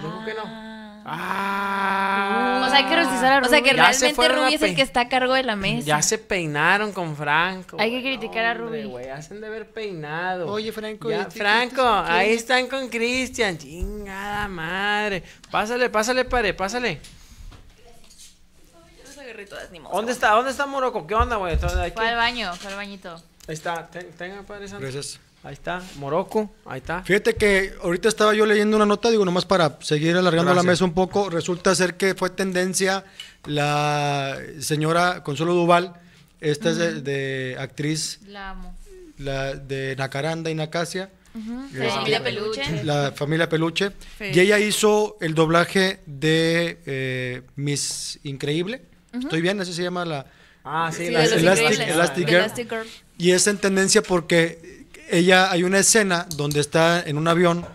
¿Cómo 0.00 0.24
que 0.24 0.34
no? 0.34 0.42
Ah. 0.44 0.78
Ah. 1.04 2.64
O 2.64 2.70
sea, 2.70 2.78
hay 2.78 2.84
que 2.86 2.96
rostizar 2.96 3.32
a 3.42 3.46
O 3.46 3.48
sea, 3.48 3.60
que 3.60 3.70
Ruby. 3.70 3.76
Ya 3.76 3.90
realmente 3.90 4.28
Ruby 4.28 4.54
es 4.54 4.62
el 4.62 4.76
que 4.76 4.82
está 4.82 5.00
a 5.00 5.08
cargo 5.08 5.34
de 5.34 5.42
la 5.42 5.56
mesa. 5.56 5.84
Ya 5.86 6.00
se 6.02 6.16
peinaron 6.18 6.92
con 6.92 7.16
Franco. 7.16 7.76
Hay 7.80 7.90
que 7.90 8.02
criticar 8.02 8.44
a 8.44 8.62
Hombre, 8.62 8.84
Ruby. 8.84 9.04
hacen 9.06 9.40
de 9.40 9.46
haber 9.48 9.70
peinado. 9.72 10.46
Oye, 10.48 10.70
Franco, 10.72 11.10
Ya, 11.10 11.22
¿y 11.22 11.24
qué- 11.24 11.38
Franco, 11.40 11.74
qué- 12.06 12.12
ahí 12.12 12.32
están 12.34 12.68
con 12.68 12.88
Cristian. 12.88 13.58
Chingada 13.58 14.46
madre. 14.48 15.24
Pásale, 15.50 15.90
pásale, 15.90 16.24
pare, 16.24 16.54
pásale. 16.54 17.00
Todas, 19.46 19.70
ni 19.70 19.80
modo. 19.80 19.94
¿Dónde 19.94 20.12
está? 20.12 20.30
¿Dónde 20.30 20.50
está 20.50 20.66
Morocco? 20.66 21.06
¿Qué 21.06 21.14
onda, 21.14 21.36
güey? 21.36 21.56
Fue 21.58 22.08
al 22.08 22.16
baño, 22.16 22.54
fue 22.56 22.70
al 22.70 22.76
bañito. 22.76 23.14
Ahí 23.48 23.54
está. 23.54 23.88
Ten- 23.90 24.10
Tenga, 24.16 24.42
padre 24.42 24.68
santo. 24.68 24.82
Gracias. 24.82 25.18
Ahí 25.44 25.54
está. 25.54 25.82
Morocco. 25.96 26.50
Ahí 26.64 26.78
está. 26.78 27.02
Fíjate 27.02 27.34
que 27.34 27.74
ahorita 27.82 28.08
estaba 28.08 28.32
yo 28.32 28.46
leyendo 28.46 28.76
una 28.76 28.86
nota, 28.86 29.10
digo, 29.10 29.24
nomás 29.24 29.44
para 29.44 29.76
seguir 29.80 30.16
alargando 30.16 30.54
la 30.54 30.62
mesa 30.62 30.84
un 30.84 30.94
poco. 30.94 31.28
Resulta 31.30 31.74
ser 31.74 31.96
que 31.96 32.14
fue 32.14 32.30
tendencia 32.30 33.04
la 33.46 34.38
señora 34.60 35.22
Consuelo 35.24 35.54
Duval, 35.54 35.94
esta 36.40 36.70
es 36.70 36.76
de, 36.76 37.00
de 37.02 37.56
actriz 37.58 38.20
La 38.26 38.50
amo. 38.50 38.76
la 39.18 39.54
de 39.54 39.96
Nacaranda 39.96 40.48
y 40.50 40.54
Nacasia. 40.54 41.10
La 41.72 41.88
familia 41.90 42.22
peluche. 42.22 42.84
La 42.84 43.12
familia 43.12 43.48
Peluche. 43.48 43.90
Sí. 44.18 44.24
Y 44.34 44.38
ella 44.40 44.58
hizo 44.58 45.16
el 45.20 45.34
doblaje 45.34 46.00
de 46.06 46.78
eh, 46.84 47.42
Miss 47.56 48.20
Increíble. 48.24 48.82
¿Estoy 49.12 49.40
bien? 49.40 49.60
Así 49.60 49.72
se 49.72 49.82
llama 49.82 50.04
la... 50.04 50.26
Ah, 50.64 50.90
sí, 50.92 51.06
Sí, 51.06 51.10
la 51.12 51.20
de 51.20 51.40
los 51.42 51.58
Elastic- 51.58 51.76
Girl. 52.26 52.34
Elastic 52.34 52.68
Girl. 52.70 52.86
Y 53.18 53.30
es 53.32 53.46
en 53.46 53.58
tendencia 53.58 54.02
porque 54.02 54.86
ella 55.10 55.50
hay 55.50 55.64
una 55.64 55.78
escena 55.80 56.26
donde 56.36 56.60
está 56.60 57.02
en 57.04 57.18
un 57.18 57.28
avión 57.28 57.66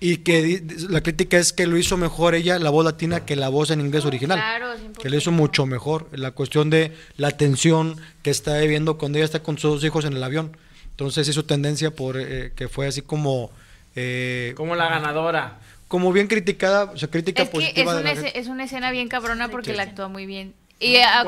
y 0.00 0.18
que 0.18 0.62
la 0.90 1.02
crítica 1.02 1.38
es 1.38 1.52
que 1.52 1.66
lo 1.66 1.76
hizo 1.78 1.96
mejor 1.96 2.34
ella 2.34 2.58
la 2.58 2.70
voz 2.70 2.84
latina 2.84 3.24
que 3.24 3.36
la 3.36 3.48
voz 3.48 3.70
en 3.70 3.80
inglés 3.80 4.04
original. 4.04 4.38
Claro, 4.38 4.74
100%. 4.74 4.98
Que 5.00 5.08
lo 5.10 5.16
hizo 5.16 5.30
mucho 5.30 5.64
mejor. 5.66 6.08
La 6.12 6.32
cuestión 6.32 6.68
de 6.70 6.92
la 7.16 7.30
tensión 7.30 7.96
que 8.22 8.30
está 8.30 8.58
viviendo 8.58 8.98
cuando 8.98 9.18
ella 9.18 9.24
está 9.26 9.42
con 9.42 9.56
sus 9.58 9.74
dos 9.74 9.84
hijos 9.84 10.04
en 10.04 10.14
el 10.14 10.22
avión. 10.24 10.56
Entonces 10.90 11.28
hizo 11.28 11.44
tendencia 11.44 11.90
por 11.90 12.16
eh, 12.18 12.52
que 12.56 12.68
fue 12.68 12.86
así 12.86 13.02
como 13.02 13.50
eh, 13.96 14.52
Como 14.56 14.74
la 14.76 14.88
ganadora. 14.88 15.58
como 15.88 16.12
bien 16.12 16.26
criticada, 16.26 16.84
o 16.84 16.96
sea, 16.98 17.08
crítica 17.08 17.42
Es 17.42 17.48
que 17.50 17.58
es 17.58 17.62
positiva 17.64 17.94
de 17.94 18.00
una, 18.00 18.10
la 18.12 18.18
esce- 18.18 18.24
gente. 18.24 18.38
es 18.40 18.46
una 18.48 18.64
escena 18.64 18.90
bien 18.90 19.08
cabrona 19.08 19.48
porque 19.48 19.70
Sí. 19.70 19.76
la 19.76 19.84
actúa 19.84 20.08
muy 20.08 20.26
bien. 20.26 20.54
Y 20.80 20.96
ah, 20.96 21.24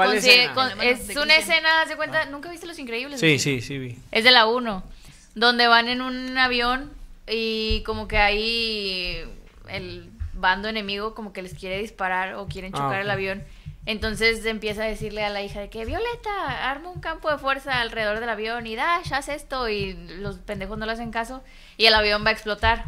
es 0.82 1.16
una 1.16 1.36
escena, 1.36 1.82
haz 1.82 1.88
de 1.88 1.96
cuenta, 1.96 2.26
¿nunca 2.26 2.50
viste 2.50 2.66
Los 2.66 2.78
Increíbles? 2.78 3.20
Sí, 3.20 3.38
sí, 3.38 3.60
sí, 3.60 3.78
vi. 3.78 3.96
Es 4.10 4.24
de 4.24 4.30
la 4.30 4.46
1, 4.46 4.82
donde 5.34 5.66
van 5.68 5.88
en 5.88 6.02
un 6.02 6.36
avión 6.36 6.92
y 7.28 7.82
como 7.84 8.08
que 8.08 8.18
ahí 8.18 9.24
el 9.68 10.10
bando 10.34 10.68
enemigo 10.68 11.14
como 11.14 11.32
que 11.32 11.42
les 11.42 11.54
quiere 11.54 11.78
disparar 11.78 12.34
o 12.34 12.46
quieren 12.46 12.72
Ah, 12.74 12.78
chocar 12.78 13.00
el 13.00 13.10
avión 13.10 13.42
Entonces 13.86 14.44
empieza 14.44 14.82
a 14.82 14.86
decirle 14.86 15.24
a 15.24 15.30
la 15.30 15.42
hija 15.42 15.60
de 15.60 15.70
que 15.70 15.84
Violeta, 15.84 16.70
arma 16.70 16.90
un 16.90 17.00
campo 17.00 17.30
de 17.30 17.38
fuerza 17.38 17.80
alrededor 17.80 18.20
del 18.20 18.28
avión 18.28 18.66
y 18.66 18.76
Dash, 18.76 19.12
haz 19.14 19.28
esto 19.28 19.68
y 19.68 19.94
los 20.18 20.38
pendejos 20.38 20.76
no 20.76 20.86
le 20.86 20.92
hacen 20.92 21.10
caso 21.10 21.42
y 21.76 21.86
el 21.86 21.94
avión 21.94 22.24
va 22.24 22.30
a 22.30 22.32
explotar. 22.32 22.84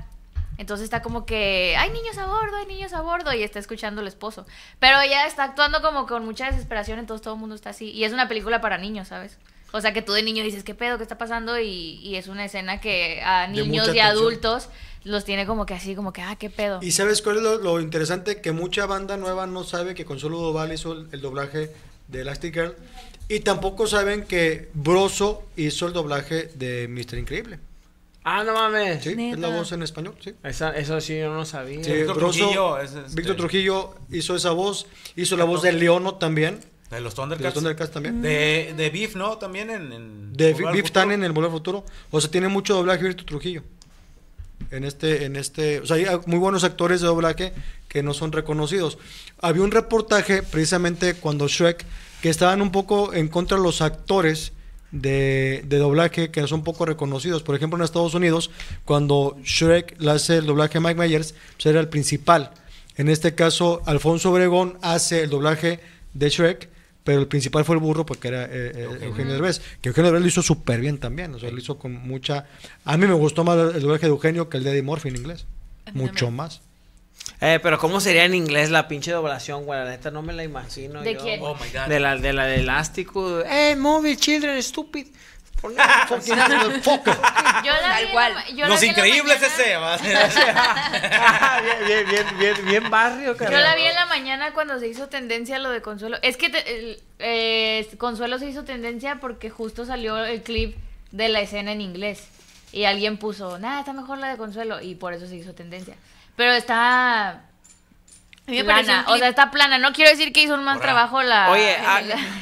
Entonces 0.58 0.84
está 0.84 1.00
como 1.02 1.24
que 1.24 1.76
hay 1.78 1.90
niños 1.90 2.18
a 2.18 2.26
bordo, 2.26 2.56
hay 2.56 2.66
niños 2.66 2.92
a 2.92 3.00
bordo 3.00 3.32
y 3.32 3.42
está 3.42 3.60
escuchando 3.60 4.00
el 4.00 4.08
esposo. 4.08 4.44
Pero 4.80 5.00
ella 5.00 5.26
está 5.26 5.44
actuando 5.44 5.80
como 5.80 6.06
con 6.06 6.24
mucha 6.24 6.46
desesperación, 6.46 6.98
entonces 6.98 7.22
todo 7.22 7.34
el 7.34 7.40
mundo 7.40 7.54
está 7.54 7.70
así. 7.70 7.90
Y 7.90 8.04
es 8.04 8.12
una 8.12 8.28
película 8.28 8.60
para 8.60 8.76
niños, 8.76 9.08
¿sabes? 9.08 9.38
O 9.72 9.80
sea 9.80 9.92
que 9.92 10.02
tú 10.02 10.12
de 10.12 10.22
niño 10.22 10.42
dices, 10.42 10.64
¿qué 10.64 10.74
pedo? 10.74 10.96
¿Qué 10.96 11.04
está 11.04 11.16
pasando? 11.16 11.58
Y, 11.60 12.00
y 12.02 12.16
es 12.16 12.26
una 12.26 12.44
escena 12.44 12.80
que 12.80 13.22
a 13.22 13.46
niños 13.46 13.94
y 13.94 14.00
adultos 14.00 14.68
los 15.04 15.24
tiene 15.24 15.46
como 15.46 15.64
que 15.64 15.74
así, 15.74 15.94
como 15.94 16.12
que, 16.12 16.22
ah, 16.22 16.36
¿qué 16.36 16.50
pedo? 16.50 16.80
¿Y 16.82 16.90
sabes 16.90 17.22
cuál 17.22 17.36
es 17.36 17.42
lo, 17.42 17.58
lo 17.58 17.80
interesante? 17.80 18.40
Que 18.40 18.52
mucha 18.52 18.86
banda 18.86 19.16
nueva 19.16 19.46
no 19.46 19.62
sabe 19.64 19.94
que 19.94 20.04
Consuelo 20.04 20.38
Duval 20.38 20.72
hizo 20.72 20.92
el, 20.92 21.08
el 21.12 21.20
doblaje 21.20 21.70
de 22.08 22.20
Elastic 22.22 22.54
Girl. 22.54 22.74
Y 23.28 23.40
tampoco 23.40 23.86
saben 23.86 24.24
que 24.24 24.70
Broso 24.72 25.44
hizo 25.56 25.86
el 25.86 25.92
doblaje 25.92 26.50
de 26.54 26.88
Mr. 26.88 27.18
Increíble. 27.18 27.58
Ah, 28.30 28.44
no 28.44 28.52
mames. 28.52 29.02
Sí, 29.02 29.10
es 29.32 29.38
la 29.38 29.48
voz 29.48 29.72
en 29.72 29.82
español, 29.82 30.14
sí. 30.22 30.34
Esa- 30.42 30.76
eso 30.76 31.00
sí, 31.00 31.18
yo 31.18 31.32
no 31.32 31.44
sabía. 31.46 31.82
Sí, 31.82 31.92
Víctor 31.92 32.16
Broso- 32.16 32.38
Trujillo 32.38 32.78
es, 32.78 32.92
este- 32.94 33.14
Víctor 33.14 33.36
Trujillo 33.36 33.94
hizo 34.10 34.36
esa 34.36 34.50
voz, 34.50 34.86
hizo 35.16 35.36
la 35.36 35.44
voz 35.44 35.62
de 35.62 35.72
Leono 35.72 36.16
también. 36.16 36.60
De 36.90 37.00
los 37.00 37.14
De 37.14 37.16
Thundercats. 37.16 37.44
los 37.44 37.54
Thundercats 37.54 37.90
también. 37.90 38.20
De, 38.22 38.74
de 38.76 38.90
Beef, 38.90 39.14
¿no? 39.14 39.38
También 39.38 39.70
en... 39.70 39.92
en 39.92 40.32
De 40.34 40.52
Beef. 40.54 40.90
Tan 40.90 41.12
en 41.12 41.22
el 41.24 41.32
Volver 41.32 41.50
Futuro. 41.50 41.84
O 42.10 42.20
sea, 42.20 42.30
tiene 42.30 42.48
mucho 42.48 42.74
doblaje 42.74 43.04
Víctor 43.04 43.26
Trujillo. 43.26 43.62
En 44.70 44.84
este, 44.84 45.24
en 45.24 45.36
este, 45.36 45.80
o 45.80 45.86
sea, 45.86 45.96
hay 45.96 46.06
muy 46.26 46.38
buenos 46.38 46.64
actores 46.64 47.00
de 47.00 47.06
doblaje 47.06 47.52
que 47.88 48.02
no 48.02 48.12
son 48.12 48.32
reconocidos. 48.32 48.98
Había 49.40 49.62
un 49.62 49.70
reportaje 49.70 50.42
precisamente 50.42 51.14
cuando 51.14 51.46
Shrek 51.48 51.84
que 52.20 52.28
estaban 52.28 52.60
un 52.60 52.72
poco 52.72 53.14
en 53.14 53.28
contra 53.28 53.56
de 53.56 53.62
los 53.62 53.80
actores 53.80 54.52
de, 54.90 55.64
de 55.66 55.78
doblaje 55.78 56.30
que 56.30 56.46
son 56.46 56.64
poco 56.64 56.86
reconocidos. 56.86 57.42
Por 57.42 57.54
ejemplo, 57.54 57.78
en 57.78 57.84
Estados 57.84 58.14
Unidos, 58.14 58.50
cuando 58.84 59.36
Shrek 59.42 60.00
le 60.00 60.10
hace 60.12 60.36
el 60.38 60.46
doblaje 60.46 60.78
a 60.78 60.80
Mike 60.80 61.00
Myers, 61.00 61.34
pues 61.56 61.66
era 61.66 61.80
el 61.80 61.88
principal. 61.88 62.52
En 62.96 63.08
este 63.08 63.34
caso, 63.34 63.82
Alfonso 63.86 64.32
Obregón 64.32 64.78
hace 64.82 65.22
el 65.22 65.30
doblaje 65.30 65.80
de 66.14 66.28
Shrek, 66.28 66.68
pero 67.04 67.20
el 67.20 67.26
principal 67.28 67.64
fue 67.64 67.76
el 67.76 67.80
burro 67.80 68.04
porque 68.04 68.28
era 68.28 68.44
eh, 68.44 68.72
eh, 68.74 68.98
Eugenio 69.02 69.32
Derbez. 69.32 69.62
Que 69.80 69.90
Eugenio 69.90 70.10
Derbez 70.10 70.22
lo 70.22 70.28
hizo 70.28 70.42
súper 70.42 70.80
bien 70.80 70.98
también, 70.98 71.34
o 71.34 71.38
sea, 71.38 71.50
lo 71.50 71.58
hizo 71.58 71.78
con 71.78 71.92
mucha... 71.94 72.46
A 72.84 72.96
mí 72.96 73.06
me 73.06 73.14
gustó 73.14 73.44
más 73.44 73.56
el 73.74 73.82
doblaje 73.82 74.06
de 74.06 74.12
Eugenio 74.12 74.48
que 74.48 74.58
el 74.58 74.64
de 74.64 74.72
Eddie 74.72 74.82
Murphy 74.82 75.08
en 75.08 75.16
inglés. 75.16 75.46
Mucho 75.94 76.30
más. 76.30 76.60
Eh, 77.40 77.60
pero 77.62 77.78
¿cómo 77.78 78.00
sería 78.00 78.24
en 78.24 78.34
inglés 78.34 78.70
la 78.70 78.88
pinche 78.88 79.12
doblación, 79.12 79.64
güey? 79.64 79.78
La 79.78 79.90
neta 79.90 80.10
no 80.10 80.22
me 80.22 80.32
la 80.32 80.42
imagino. 80.42 81.02
¿De 81.02 81.14
yo, 81.14 81.20
quién? 81.20 81.40
Oh, 81.42 81.54
my 81.54 81.68
God. 81.72 81.86
De 81.88 82.00
la, 82.00 82.16
de 82.16 82.32
la 82.32 82.46
de 82.46 82.56
elástico. 82.56 83.40
Eh, 83.46 83.76
move 83.76 84.10
it, 84.10 84.18
children, 84.20 84.60
stupid. 84.62 85.06
Yo 85.62 85.70
la 85.74 87.80
Tal 87.80 88.10
cual. 88.12 88.32
yo 88.54 88.68
Los 88.68 88.80
la 88.80 88.86
Increíbles 88.86 89.42
ese. 89.42 89.64
bien, 91.64 91.78
bien, 91.86 92.06
bien, 92.08 92.26
bien, 92.38 92.54
bien 92.64 92.90
barrio, 92.90 93.32
Yo 93.32 93.36
carnal. 93.36 93.62
la 93.64 93.74
vi 93.74 93.82
en 93.82 93.94
la 93.94 94.06
mañana 94.06 94.52
cuando 94.52 94.78
se 94.78 94.88
hizo 94.88 95.08
tendencia 95.08 95.58
lo 95.58 95.70
de 95.70 95.82
Consuelo. 95.82 96.18
Es 96.22 96.36
que 96.36 96.50
te- 96.50 96.78
el- 96.78 97.02
eh, 97.18 97.88
Consuelo 97.98 98.38
se 98.38 98.48
hizo 98.48 98.64
tendencia 98.64 99.18
porque 99.20 99.50
justo 99.50 99.84
salió 99.84 100.24
el 100.24 100.42
clip 100.42 100.76
de 101.10 101.28
la 101.28 101.40
escena 101.40 101.72
en 101.72 101.80
inglés. 101.80 102.24
Y 102.70 102.84
alguien 102.84 103.16
puso, 103.16 103.58
nada, 103.58 103.80
está 103.80 103.92
mejor 103.92 104.18
la 104.18 104.28
de 104.28 104.36
Consuelo. 104.36 104.80
Y 104.80 104.94
por 104.94 105.12
eso 105.12 105.26
se 105.26 105.36
hizo 105.36 105.54
tendencia. 105.54 105.96
Pero 106.38 106.52
está 106.52 107.47
A 108.48 108.50
mí 108.50 108.56
me 108.56 108.64
pareció 108.64 108.86
plana. 108.94 109.04
un 109.08 109.14
O 109.14 109.18
sea, 109.18 109.28
está 109.28 109.50
plana. 109.50 109.78
No 109.78 109.92
quiero 109.92 110.10
decir 110.10 110.32
que 110.32 110.42
hizo 110.42 110.54
un 110.54 110.64
mal 110.64 110.76
Ahora. 110.76 110.84
trabajo 110.86 111.22
la. 111.22 111.50
Oye, 111.50 111.76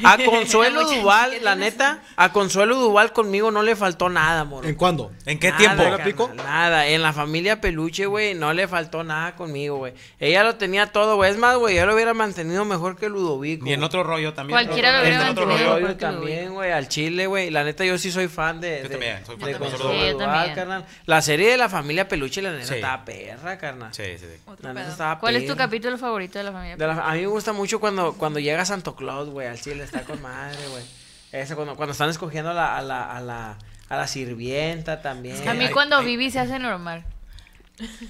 a, 0.05 0.17
Consuelo 0.25 0.85
Duval, 0.89 1.33
la 1.43 1.55
neta, 1.57 2.01
a 2.17 2.33
Consuelo 2.33 2.77
Duval 2.77 3.13
conmigo 3.13 3.51
no 3.51 3.63
le 3.63 3.75
faltó 3.77 4.09
nada, 4.09 4.45
moro. 4.45 4.69
¿En 4.69 4.75
cuándo? 4.77 5.13
¿En 5.25 5.39
qué 5.39 5.51
Nada, 5.51 5.99
tiempo? 6.03 6.31
Nada, 6.37 6.87
en 6.87 7.03
la 7.03 7.13
familia 7.13 7.61
Peluche, 7.61 8.07
güey, 8.07 8.35
no 8.35 8.53
le 8.53 8.69
faltó 8.69 9.03
nada 9.05 9.35
conmigo, 9.35 9.79
güey. 9.79 9.95
Ella 10.21 10.45
lo 10.45 10.55
tenía 10.57 10.87
todo, 10.87 11.17
güey. 11.17 11.31
Es 11.31 11.39
más, 11.39 11.57
güey, 11.57 11.75
yo 11.77 11.87
lo 11.87 11.95
hubiera 11.95 12.15
mantenido 12.15 12.65
mejor 12.65 12.97
que 12.97 13.09
Ludovico. 13.09 13.67
Y 13.67 13.73
en 13.73 13.83
otro 13.83 14.03
rollo 14.05 14.33
también. 14.33 14.57
Cualquiera 14.59 14.93
lo 14.93 14.99
En 14.99 15.07
hubiera 15.09 15.31
otro 15.31 15.47
mantenido 15.47 15.75
rollo. 15.75 15.81
mejor. 15.87 15.97
Yo 16.01 16.07
también, 16.07 16.55
güey, 16.55 16.73
al 16.73 16.89
chile, 16.89 17.27
güey. 17.27 17.51
La 17.51 17.65
neta, 17.65 17.85
yo 17.85 17.99
sí 17.99 18.11
soy 18.13 18.29
fan 18.29 18.61
de. 18.61 18.77
Yo 18.79 18.83
de- 18.85 18.89
también, 18.91 19.27
soy 19.27 19.37
fan 19.37 19.47
de 19.47 19.53
de 19.55 19.59
Consuelo 19.59 19.91
Sí, 19.91 20.11
Duval, 20.13 20.55
carnal. 20.55 20.85
La 21.07 21.23
serie 21.23 21.51
de 21.51 21.57
la 21.57 21.69
familia 21.69 22.07
Peluche, 22.09 22.43
la 22.43 22.53
neta, 22.53 22.67
Sí. 22.67 22.75
estaba 22.75 23.05
perra, 23.05 23.59
carnal. 23.59 23.93
Sí, 23.93 24.05
sí, 24.19 24.27
sí. 24.33 24.41
Otro 24.47 24.69
La 24.69 24.75
neta 24.75 24.91
estaba 24.93 25.19
¿Cuál 25.19 25.37
es 25.37 25.43
tu 25.47 25.49
perra. 25.55 25.65
Favorito 25.99 26.39
de 26.39 26.45
la 26.45 26.53
familia? 26.53 26.77
De 26.77 26.87
la- 26.87 27.09
a 27.09 27.15
mí 27.15 27.21
me 27.21 27.27
gusta 27.27 27.53
mucho 27.53 27.81
cuando, 27.81 28.15
cuando 28.15 28.39
llega 28.41 28.65
Santo 28.65 28.95
Claus, 28.97 29.29
güey, 29.31 29.47
al 29.49 29.61
chile 29.61 29.85
está 29.85 30.03
con 30.03 30.21
madre, 30.23 30.59
güey. 30.71 30.85
Ese 31.33 31.55
cuando, 31.55 31.77
cuando 31.77 31.93
están 31.93 32.09
escogiendo 32.11 32.51
a 32.51 32.55
la, 32.55 32.77
a 32.77 32.83
la, 32.83 33.05
a 33.17 33.21
la, 33.21 33.59
a 33.89 33.97
la 33.97 34.07
sirvienta 34.07 35.03
también. 35.03 35.47
A 35.49 35.55
mí 35.55 35.67
Ay, 35.67 35.73
cuando 35.73 35.99
ay. 35.99 36.05
Vivi 36.07 36.31
se 36.31 36.39
hace 36.41 36.59
normal. 36.59 37.05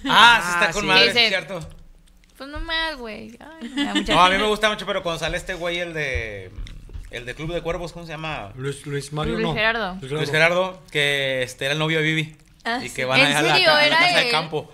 Ah, 0.09 0.41
sí 0.43 0.51
está 0.53 0.69
Ah, 0.69 0.73
con 0.73 0.83
sí. 0.83 0.87
madre, 0.89 1.07
es 1.09 1.29
cierto. 1.29 1.61
Pues 2.37 2.51
no 2.51 2.61
más, 2.61 2.97
güey. 2.99 3.37
No, 4.09 4.23
a 4.23 4.31
mí 4.31 4.37
me 4.39 4.47
gusta 4.47 4.69
mucho, 4.69 4.87
pero 4.87 5.03
cuando 5.03 5.19
sale 5.19 5.37
este 5.37 5.55
güey, 5.55 5.79
el 5.81 5.95
de. 5.95 6.51
El 7.11 7.25
de 7.25 7.35
Club 7.35 7.53
de 7.55 7.63
Cuervos, 7.63 7.93
¿cómo 7.93 8.05
se 8.05 8.13
llama? 8.13 8.53
Luis, 8.57 8.85
Luis 8.85 9.13
Mario, 9.13 9.35
Luis 9.35 9.47
no. 9.47 9.55
Gerardo. 9.55 9.97
Luis 10.03 10.31
Gerardo, 10.31 10.83
que 10.91 11.43
este 11.43 11.65
era 11.65 11.73
el 11.73 11.79
novio 11.79 11.99
de 11.99 12.05
Vivi. 12.05 12.37
Ah, 12.65 12.81
y 12.83 12.89
sí. 12.89 12.95
que 12.97 13.05
van 13.05 13.21
¿En 13.21 13.27
a, 13.33 13.39
a 13.39 13.43
la, 13.43 13.59
la 13.59 13.87
¿Era 13.87 13.97
casa 13.99 14.17
de 14.19 14.25
él? 14.27 14.31
campo. 14.33 14.73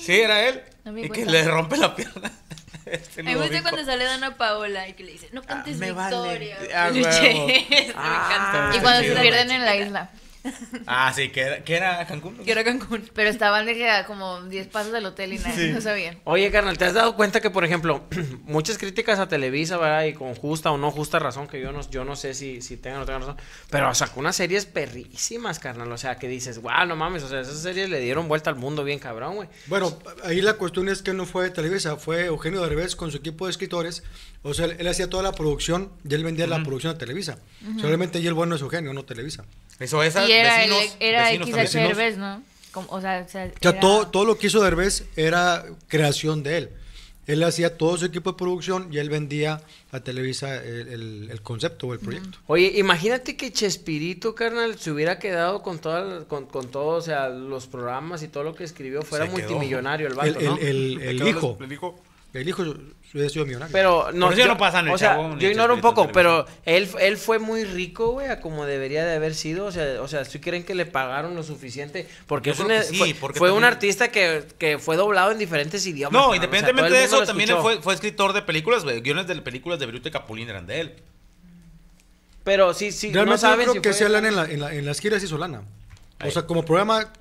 Sí, 0.00 0.20
era 0.20 0.48
él. 0.48 0.62
No 0.88 0.94
me 0.94 1.02
y 1.02 1.10
que 1.10 1.26
le 1.26 1.44
rompe 1.44 1.76
la 1.76 1.94
pierna. 1.94 2.32
Este 2.86 3.22
me 3.22 3.36
gusta 3.36 3.60
cuando 3.60 3.84
sale 3.84 4.04
Dana 4.04 4.38
Paola 4.38 4.88
y 4.88 4.94
que 4.94 5.04
le 5.04 5.12
dice, 5.12 5.28
no 5.32 5.42
cantes 5.42 5.76
me 5.76 5.92
vale. 5.92 6.16
victoria. 6.16 6.56
Ah. 6.74 6.88
Eso 6.88 7.06
Ah, 7.14 7.46
me 7.46 7.54
encanta. 7.58 8.70
Y 8.74 8.80
cuando 8.80 9.02
se 9.02 9.20
pierden 9.20 9.50
en 9.50 9.64
la 9.66 9.76
isla. 9.76 10.10
Ah, 10.86 11.12
sí, 11.14 11.28
que 11.30 11.40
era, 11.40 11.64
que 11.64 11.76
era 11.76 12.06
Cancún. 12.06 12.36
Que 12.38 12.50
era 12.50 12.64
Cancún. 12.64 13.08
Pero 13.14 13.28
estaban 13.28 13.66
de 13.66 13.74
que 13.74 13.90
a 13.90 14.06
como 14.06 14.42
10 14.42 14.68
pasos 14.68 14.92
del 14.92 15.04
hotel 15.06 15.34
y 15.34 15.38
nada, 15.38 15.56
no 15.56 15.80
sabían. 15.80 16.18
Oye, 16.24 16.50
carnal, 16.50 16.78
¿te 16.78 16.86
has 16.86 16.94
dado 16.94 17.14
cuenta 17.14 17.40
que, 17.40 17.50
por 17.50 17.64
ejemplo, 17.64 18.04
muchas 18.44 18.78
críticas 18.78 19.18
a 19.18 19.28
Televisa, 19.28 19.76
¿verdad? 19.76 20.04
Y 20.04 20.14
con 20.14 20.34
justa 20.34 20.70
o 20.70 20.78
no 20.78 20.90
justa 20.90 21.18
razón, 21.18 21.46
que 21.46 21.60
yo 21.60 21.72
no, 21.72 21.88
yo 21.90 22.04
no 22.04 22.16
sé 22.16 22.34
si, 22.34 22.62
si 22.62 22.76
tengan 22.76 22.98
o 22.98 23.00
no 23.00 23.06
tengan 23.06 23.22
razón, 23.22 23.36
pero 23.70 23.94
sacó 23.94 24.20
unas 24.20 24.36
series 24.36 24.66
perrísimas, 24.66 25.58
carnal. 25.58 25.90
O 25.92 25.98
sea, 25.98 26.16
que 26.16 26.28
dices, 26.28 26.60
wow, 26.62 26.86
no 26.86 26.96
mames, 26.96 27.22
o 27.22 27.28
sea, 27.28 27.40
esas 27.40 27.60
series 27.60 27.90
le 27.90 28.00
dieron 28.00 28.28
vuelta 28.28 28.50
al 28.50 28.56
mundo 28.56 28.84
bien 28.84 28.98
cabrón, 28.98 29.36
güey. 29.36 29.48
Bueno, 29.66 29.98
ahí 30.24 30.40
la 30.40 30.54
cuestión 30.54 30.88
es 30.88 31.02
que 31.02 31.12
no 31.12 31.26
fue 31.26 31.50
Televisa, 31.50 31.96
fue 31.96 32.26
Eugenio 32.26 32.62
Derbez 32.62 32.96
con 32.96 33.10
su 33.10 33.18
equipo 33.18 33.46
de 33.46 33.50
escritores. 33.50 34.02
O 34.42 34.54
sea, 34.54 34.66
él, 34.66 34.76
él 34.78 34.88
hacía 34.88 35.10
toda 35.10 35.22
la 35.22 35.32
producción 35.32 35.90
y 36.08 36.14
él 36.14 36.24
vendía 36.24 36.46
la 36.46 36.62
producción 36.62 36.94
a 36.94 36.98
Televisa. 36.98 37.38
Sea, 37.76 37.86
realmente 37.86 38.18
ahí 38.18 38.26
el 38.26 38.34
bueno 38.34 38.54
es 38.54 38.62
Eugenio, 38.62 38.92
no 38.92 39.04
Televisa. 39.04 39.44
Eso 39.80 40.02
Y 40.02 40.32
era, 40.32 40.56
vecinos, 40.58 40.96
era 41.00 41.30
vecinos. 41.30 41.74
Herbes, 41.74 42.16
¿no? 42.18 42.42
Como- 42.72 42.88
o 42.90 43.00
sea, 43.00 43.24
o 43.26 43.30
sea, 43.30 43.44
O 43.46 43.58
sea, 43.60 43.70
era- 43.70 43.80
todo, 43.80 44.08
todo 44.08 44.24
lo 44.24 44.38
que 44.38 44.48
hizo 44.48 44.62
Derbez 44.62 45.04
era 45.16 45.64
creación 45.88 46.42
de 46.42 46.58
él. 46.58 46.70
Él 47.26 47.42
hacía 47.44 47.76
todo 47.76 47.98
su 47.98 48.06
equipo 48.06 48.32
de 48.32 48.38
producción 48.38 48.88
y 48.90 48.96
él 48.98 49.10
vendía 49.10 49.60
a 49.92 50.00
Televisa 50.00 50.56
el, 50.64 50.88
el- 50.88 51.28
el 51.30 51.42
concepto 51.42 51.88
o 51.88 51.92
el 51.92 51.98
proyecto. 52.00 52.38
Oye, 52.46 52.72
imagínate 52.76 53.36
que 53.36 53.52
Chespirito, 53.52 54.34
carnal, 54.34 54.78
se 54.78 54.90
hubiera 54.90 55.18
quedado 55.18 55.62
con 55.62 55.78
toda, 55.78 56.24
con, 56.24 56.46
con 56.46 56.70
todo, 56.70 56.96
o 56.96 57.02
sea, 57.02 57.28
los 57.28 57.66
programas 57.66 58.22
y 58.22 58.28
todo 58.28 58.44
lo 58.44 58.54
que 58.54 58.64
escribió, 58.64 59.02
fuera 59.02 59.26
multimillonario 59.26 60.06
el 60.08 60.14
vato, 60.14 60.38
el- 60.38 60.44
¿no? 60.46 60.56
el- 60.56 61.00
hijo, 61.28 61.58
el 62.32 62.48
hijo. 62.48 62.74
Hubiera 63.14 63.30
sido 63.30 63.46
millonario. 63.46 63.72
Pero 63.72 64.12
no, 64.12 64.26
Por 64.26 64.34
eso 64.34 64.42
ya 64.42 64.48
no 64.48 64.58
pasa 64.58 64.80
en 64.80 64.88
el 64.88 64.94
o 64.94 64.98
sea, 64.98 65.10
Chavo 65.12 65.34
ni 65.34 65.40
yo 65.42 65.50
ignoro 65.50 65.74
un 65.74 65.80
poco, 65.80 66.10
pero 66.12 66.44
él, 66.66 66.88
él 67.00 67.16
fue 67.16 67.38
muy 67.38 67.64
rico, 67.64 68.12
güey, 68.12 68.28
a 68.28 68.40
como 68.40 68.66
debería 68.66 69.04
de 69.06 69.16
haber 69.16 69.34
sido. 69.34 69.66
O 69.66 69.72
sea, 69.72 70.02
o 70.02 70.08
sea, 70.08 70.24
¿sí 70.24 70.38
creen 70.40 70.64
que 70.64 70.74
le 70.74 70.84
pagaron 70.86 71.34
lo 71.34 71.42
suficiente? 71.42 72.06
Porque 72.26 72.52
Yo 72.52 72.68
es 72.70 72.88
sí, 72.88 72.96
fue, 72.98 73.14
porque 73.14 73.38
fue 73.38 73.50
un 73.50 73.64
artista 73.64 74.08
que, 74.08 74.44
que 74.58 74.78
fue 74.78 74.96
doblado 74.96 75.30
en 75.32 75.38
diferentes 75.38 75.86
idiomas. 75.86 76.12
No, 76.12 76.18
cabrón, 76.18 76.28
o 76.28 76.32
sea, 76.32 76.36
independientemente 76.36 76.98
de 76.98 77.04
eso, 77.04 77.24
también 77.24 77.56
fue, 77.60 77.80
fue 77.80 77.94
escritor 77.94 78.32
de 78.34 78.42
películas, 78.42 78.84
güey. 78.84 79.00
Guiones 79.00 79.26
de 79.26 79.36
películas 79.40 79.78
de 79.78 79.86
Bruto 79.86 80.08
y 80.08 80.10
Capulín 80.12 80.48
eran 80.50 80.66
de 80.66 80.80
él. 80.80 80.94
Pero 82.44 82.72
sí, 82.72 82.92
sí, 82.92 83.12
Realmente 83.12 83.42
no 83.42 83.50
saben 83.50 83.66
yo 83.66 83.72
creo 83.72 83.74
si 83.74 83.80
que 83.82 83.88
fue- 83.90 83.98
sí 83.98 84.04
hablan 84.04 84.26
en, 84.26 84.36
la- 84.36 84.44
en, 84.46 84.60
la- 84.60 84.74
en 84.74 84.86
las 84.86 85.00
giras 85.00 85.22
y 85.22 85.26
Solana. 85.26 85.62
O 86.24 86.30
sea, 86.30 86.46
como 86.46 86.64
programa, 86.64 87.12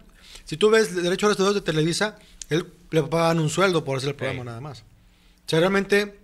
si 0.45 0.57
tú 0.57 0.69
ves 0.69 0.95
Derecho 0.95 1.25
a 1.25 1.29
los 1.29 1.33
Estudios 1.35 1.55
de 1.55 1.61
Televisa, 1.61 2.17
él 2.49 2.65
le 2.91 3.03
pagan 3.03 3.39
un 3.39 3.49
sueldo 3.49 3.83
por 3.83 3.97
hacer 3.97 4.09
el 4.09 4.15
programa 4.15 4.41
Ahí. 4.41 4.45
nada 4.45 4.61
más. 4.61 4.83
O 5.47 5.49
sea, 5.49 5.59
realmente 5.59 6.19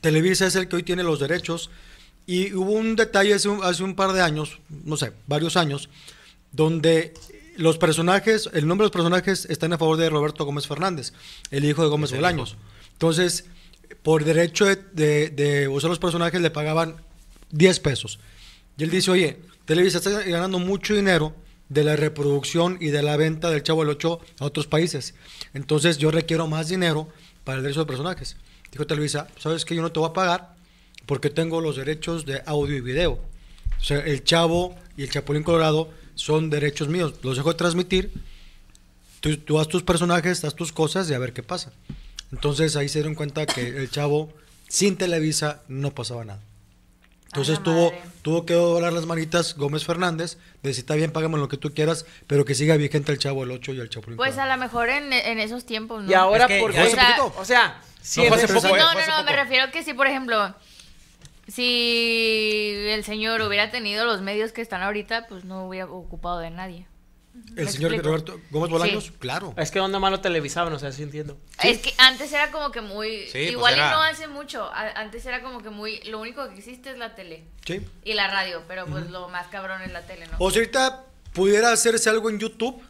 Televisa 0.00 0.46
es 0.46 0.54
el 0.54 0.68
que 0.68 0.76
hoy 0.76 0.82
tiene 0.84 1.02
los 1.02 1.18
derechos. 1.20 1.68
Y 2.26 2.52
hubo 2.54 2.72
un 2.72 2.94
detalle 2.94 3.34
hace 3.34 3.48
un, 3.48 3.64
hace 3.64 3.82
un 3.82 3.94
par 3.96 4.12
de 4.12 4.20
años, 4.22 4.60
no 4.84 4.96
sé, 4.96 5.12
varios 5.26 5.56
años, 5.56 5.88
donde 6.52 7.14
los 7.56 7.78
personajes, 7.78 8.48
el 8.52 8.66
nombre 8.68 8.84
de 8.84 8.86
los 8.88 8.92
personajes 8.92 9.46
están 9.46 9.72
a 9.72 9.78
favor 9.78 9.96
de 9.96 10.08
Roberto 10.10 10.44
Gómez 10.44 10.66
Fernández, 10.66 11.12
el 11.50 11.64
hijo 11.64 11.82
de 11.82 11.88
Gómez 11.88 12.12
Bolaños. 12.12 12.56
Entonces, 12.92 13.46
por 14.02 14.24
derecho 14.24 14.66
de, 14.66 14.76
de- 14.92 15.30
de 15.30 15.68
usar 15.68 15.90
los 15.90 15.98
personajes 15.98 16.40
le 16.40 16.50
pagaban 16.50 16.96
10 17.50 17.80
pesos. 17.80 18.20
Y 18.76 18.84
él 18.84 18.90
dice, 18.90 19.10
oye, 19.10 19.38
Televisa 19.64 19.98
está 19.98 20.10
ganando 20.22 20.58
mucho 20.58 20.94
dinero 20.94 21.34
de 21.68 21.82
la 21.84 21.96
reproducción 21.96 22.76
y 22.80 22.88
de 22.88 23.02
la 23.02 23.16
venta 23.16 23.50
del 23.50 23.62
Chavo 23.62 23.80
del 23.80 23.90
Ocho 23.90 24.20
a 24.38 24.44
otros 24.44 24.66
países. 24.66 25.14
Entonces 25.54 25.98
yo 25.98 26.10
requiero 26.10 26.46
más 26.46 26.68
dinero 26.68 27.08
para 27.44 27.56
el 27.58 27.62
derecho 27.64 27.80
de 27.80 27.86
personajes. 27.86 28.36
Dijo 28.72 28.86
Televisa, 28.86 29.28
¿sabes 29.38 29.64
que 29.64 29.74
Yo 29.74 29.82
no 29.82 29.92
te 29.92 29.98
voy 30.00 30.10
a 30.10 30.12
pagar 30.12 30.54
porque 31.06 31.30
tengo 31.30 31.60
los 31.60 31.76
derechos 31.76 32.26
de 32.26 32.42
audio 32.46 32.76
y 32.76 32.80
video. 32.80 33.12
O 33.80 33.84
sea, 33.84 33.98
el 34.00 34.24
Chavo 34.24 34.74
y 34.96 35.04
el 35.04 35.10
Chapulín 35.10 35.42
Colorado 35.42 35.88
son 36.14 36.50
derechos 36.50 36.88
míos. 36.88 37.14
Los 37.22 37.36
dejo 37.36 37.50
de 37.50 37.58
transmitir. 37.58 38.12
Tú, 39.20 39.36
tú 39.38 39.58
haz 39.58 39.68
tus 39.68 39.82
personajes, 39.82 40.44
haz 40.44 40.54
tus 40.54 40.72
cosas 40.72 41.08
y 41.10 41.14
a 41.14 41.18
ver 41.18 41.32
qué 41.32 41.42
pasa. 41.42 41.72
Entonces 42.30 42.76
ahí 42.76 42.88
se 42.88 42.98
dieron 42.98 43.14
cuenta 43.14 43.46
que 43.46 43.68
el 43.68 43.90
Chavo, 43.90 44.32
sin 44.68 44.96
Televisa, 44.96 45.62
no 45.68 45.94
pasaba 45.94 46.24
nada. 46.24 46.40
Entonces 47.26 47.58
la 47.58 47.64
tuvo, 47.64 47.84
madre. 47.92 48.02
tuvo 48.22 48.46
que 48.46 48.54
doblar 48.54 48.92
las 48.92 49.06
manitas 49.06 49.54
Gómez 49.54 49.84
Fernández, 49.84 50.38
de 50.62 50.72
si 50.74 50.80
está 50.80 50.94
bien, 50.94 51.10
págame 51.10 51.36
lo 51.38 51.48
que 51.48 51.56
tú 51.56 51.72
quieras, 51.74 52.06
pero 52.26 52.44
que 52.44 52.54
siga 52.54 52.76
vigente 52.76 53.12
el 53.12 53.18
Chavo 53.18 53.44
el 53.44 53.50
8 53.50 53.74
y 53.74 53.80
el 53.80 53.90
Chapulín 53.90 54.16
Pues 54.16 54.30
Colorado. 54.32 54.52
a 54.52 54.56
lo 54.56 54.62
mejor 54.62 54.88
en, 54.88 55.12
en 55.12 55.38
esos 55.38 55.64
tiempos, 55.64 56.04
¿no? 56.04 56.10
Y 56.10 56.14
ahora, 56.14 56.44
Es 56.44 56.48
que 56.48 56.60
¿por 56.60 56.72
qué? 56.72 56.82
O 57.38 57.44
sea, 57.44 57.80
No, 58.16 58.34
hace 58.34 58.48
poco, 58.48 58.66
eh, 58.68 58.78
no, 58.78 58.90
fue 58.92 59.02
hace 59.02 59.10
no, 59.10 59.18
no, 59.18 59.24
me 59.24 59.36
refiero 59.36 59.70
que 59.70 59.82
si, 59.82 59.92
por 59.94 60.06
ejemplo, 60.06 60.54
si 61.46 62.72
el 62.88 63.04
señor 63.04 63.40
hubiera 63.42 63.70
tenido 63.70 64.04
los 64.04 64.20
medios 64.20 64.52
que 64.52 64.60
están 64.62 64.82
ahorita, 64.82 65.26
pues 65.28 65.44
no 65.44 65.66
hubiera 65.66 65.86
ocupado 65.86 66.38
de 66.38 66.50
nadie. 66.50 66.86
El 67.56 67.66
¿Me 67.66 67.70
señor 67.70 67.92
explico? 67.92 68.08
Roberto 68.08 68.40
Gómez 68.50 68.70
Bolaños, 68.70 69.04
Sí. 69.04 69.12
claro. 69.18 69.54
Es 69.56 69.70
que 69.70 69.78
onda 69.78 69.98
malo 70.00 70.20
televisaban, 70.20 70.72
o 70.72 70.78
sea, 70.78 70.90
sí 70.90 71.04
entiendo. 71.04 71.38
Es 71.62 71.78
que 71.78 71.94
antes 71.98 72.32
era 72.32 72.50
como 72.50 72.72
que 72.72 72.80
muy... 72.80 73.26
Sí, 73.26 73.32
pues 73.32 73.50
igual 73.52 73.74
era- 73.74 73.88
y 73.88 73.90
no 73.92 74.02
hace 74.02 74.26
mucho. 74.26 74.64
a- 74.72 74.90
Antes 75.00 75.24
era 75.24 75.40
como 75.40 75.62
que 75.62 75.70
muy... 75.70 76.00
Lo 76.04 76.18
único 76.20 76.48
que 76.48 76.56
existe 76.58 76.90
es 76.90 76.98
la 76.98 77.14
tele 77.14 77.44
Sí. 77.64 77.80
y 78.04 78.14
la 78.14 78.26
radio, 78.28 78.64
pero 78.66 78.86
pues 78.86 79.08
lo 79.10 79.28
más 79.28 79.46
cabrón 79.48 79.82
es 79.82 79.92
la 79.92 80.02
tele, 80.04 80.26
¿no? 80.26 80.32
O 80.38 80.50
si 80.50 80.58
ahorita 80.58 81.04
pudiera 81.32 81.70
hacerse 81.72 82.10
algo 82.10 82.28
en 82.28 82.40
YouTube, 82.40 82.82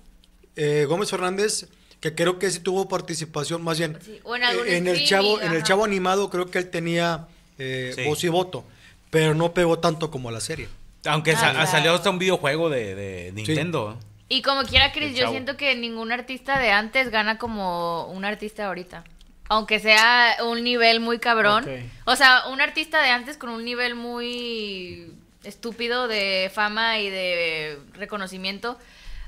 eh, 0.56 0.86
Gómez 0.88 1.10
Fernández, 1.10 1.66
que 2.00 2.14
creo 2.14 2.38
que 2.38 2.50
sí 2.50 2.60
tuvo 2.60 2.88
participación, 2.88 3.62
más 3.62 3.78
bien, 3.78 3.98
Sí, 4.04 4.20
o 4.24 4.36
en 4.36 4.44
algún 4.44 4.66
eh, 4.68 4.76
en 4.76 4.86
el 4.86 5.04
chavo, 5.04 5.40
en 5.40 5.52
el 5.52 5.62
chavo 5.62 5.84
animado 5.84 6.30
creo 6.30 6.50
que 6.50 6.58
él 6.58 6.70
tenía 6.70 7.26
eh, 7.58 7.92
Sí. 7.94 8.04
voz 8.04 8.22
y 8.24 8.28
voto, 8.28 8.64
pero 9.10 9.34
no 9.34 9.52
pegó 9.52 9.78
tanto 9.80 10.10
como 10.10 10.30
la 10.30 10.40
serie. 10.40 10.68
Aunque 11.06 11.32
Ah, 11.32 11.36
sa- 11.40 11.50
claro. 11.52 11.66
salió 11.70 11.94
hasta 11.94 12.10
un 12.10 12.18
videojuego 12.18 12.70
de, 12.70 12.94
de 12.94 13.32
Nintendo. 13.32 13.98
Y 14.28 14.42
como 14.42 14.62
quiera, 14.64 14.92
Chris, 14.92 15.08
El 15.10 15.14
yo 15.14 15.20
chavo. 15.22 15.32
siento 15.32 15.56
que 15.56 15.74
ningún 15.74 16.12
artista 16.12 16.58
de 16.58 16.70
antes 16.70 17.10
gana 17.10 17.38
como 17.38 18.06
un 18.08 18.24
artista 18.24 18.62
de 18.62 18.68
ahorita. 18.68 19.04
Aunque 19.48 19.80
sea 19.80 20.36
un 20.44 20.62
nivel 20.62 21.00
muy 21.00 21.18
cabrón. 21.18 21.64
O 22.04 22.14
sea, 22.14 22.46
un 22.48 22.60
artista 22.60 23.02
de 23.02 23.08
antes 23.08 23.38
con 23.38 23.48
un 23.48 23.64
nivel 23.64 23.94
muy 23.94 25.14
estúpido 25.44 26.06
de 26.08 26.50
fama 26.52 26.98
y 26.98 27.08
de 27.08 27.78
reconocimiento. 27.94 28.76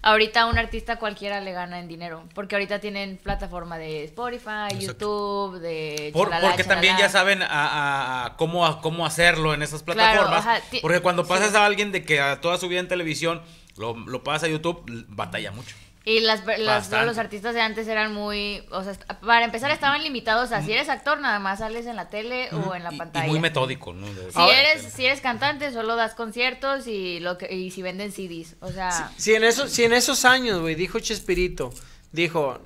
Ahorita 0.03 0.47
un 0.47 0.59
artista 0.59 0.97
cualquiera 0.97 1.41
le 1.41 1.53
gana 1.53 1.79
en 1.79 1.89
dinero. 1.89 2.25
Porque 2.35 2.55
ahorita 2.55 2.79
tienen 2.79 3.19
plataforma 3.19 3.79
de 3.79 4.05
Spotify, 4.05 4.79
YouTube, 4.79 5.59
de... 5.59 6.11
Por- 6.13 6.29
chalala, 6.29 6.49
porque 6.49 6.65
también 6.65 6.97
ya 6.97 7.09
saben 7.09 7.41
a, 7.43 8.35
cómo, 8.39 8.67
a 8.67 8.81
cómo 8.81 9.05
hacerlo 9.05 9.55
en 9.55 9.63
esas 9.63 9.83
plataformas. 9.83 10.63
porque 10.81 11.01
cuando 11.01 11.27
pasas 11.27 11.51
sí. 11.51 11.57
a 11.57 11.67
alguien 11.67 11.93
de 11.93 12.05
que 12.05 12.21
a 12.21 12.41
toda 12.41 12.59
su 12.59 12.69
vida 12.69 12.81
en 12.81 12.89
televisión 12.89 13.43
lo, 13.77 13.95
lo 13.97 14.25
pasa 14.25 14.47
a 14.47 14.49
YouTube, 14.49 14.83
batalla 15.09 15.51
mucho. 15.51 15.77
Y 16.05 16.21
las, 16.21 16.43
las- 16.59 16.91
los 16.91 17.19
artistas 17.19 17.53
de 17.55 17.61
antes 17.61 17.87
eran 17.87 18.15
muy... 18.15 18.65
O 18.71 18.83
sea, 18.83 18.95
para 19.21 19.45
empezar 19.45 19.71
estaban 19.71 20.03
limitados 20.03 20.51
a 20.51 20.63
si 20.63 20.73
eres 20.73 20.89
actor 20.89 21.21
nada 21.21 21.39
más 21.41 21.59
sales 21.59 21.85
en 21.87 21.95
la 21.95 22.09
tele 22.09 22.49
o 22.53 22.75
en 22.75 22.83
la 22.85 22.93
Y- 22.93 22.97
pantalla. 22.97 23.27
Y, 23.27 23.29
muy 23.31 23.39
metódico, 23.39 23.93
¿no? 23.93 24.07
De- 24.07 24.33
Si 24.33 24.41
eres, 24.41 24.83
si 24.93 25.05
eres 25.05 25.21
cantante, 25.21 25.71
solo 25.73 25.97
das 25.97 26.15
conciertos 26.15 26.87
y 26.87 27.21
lo 27.21 27.37
que, 27.37 27.53
y 27.55 27.71
si 27.71 27.83
venden 27.83 28.13
CDs. 28.13 28.57
O 28.61 28.73
sea, 28.73 29.13
Si 29.19 29.35
en, 29.35 29.45
esos, 29.45 29.71
si 29.71 29.85
en 29.85 29.93
esos 29.93 30.25
años, 30.25 30.61
güey, 30.61 30.75
dijo 30.75 30.99
Chespirito, 31.01 31.71
dijo, 32.13 32.59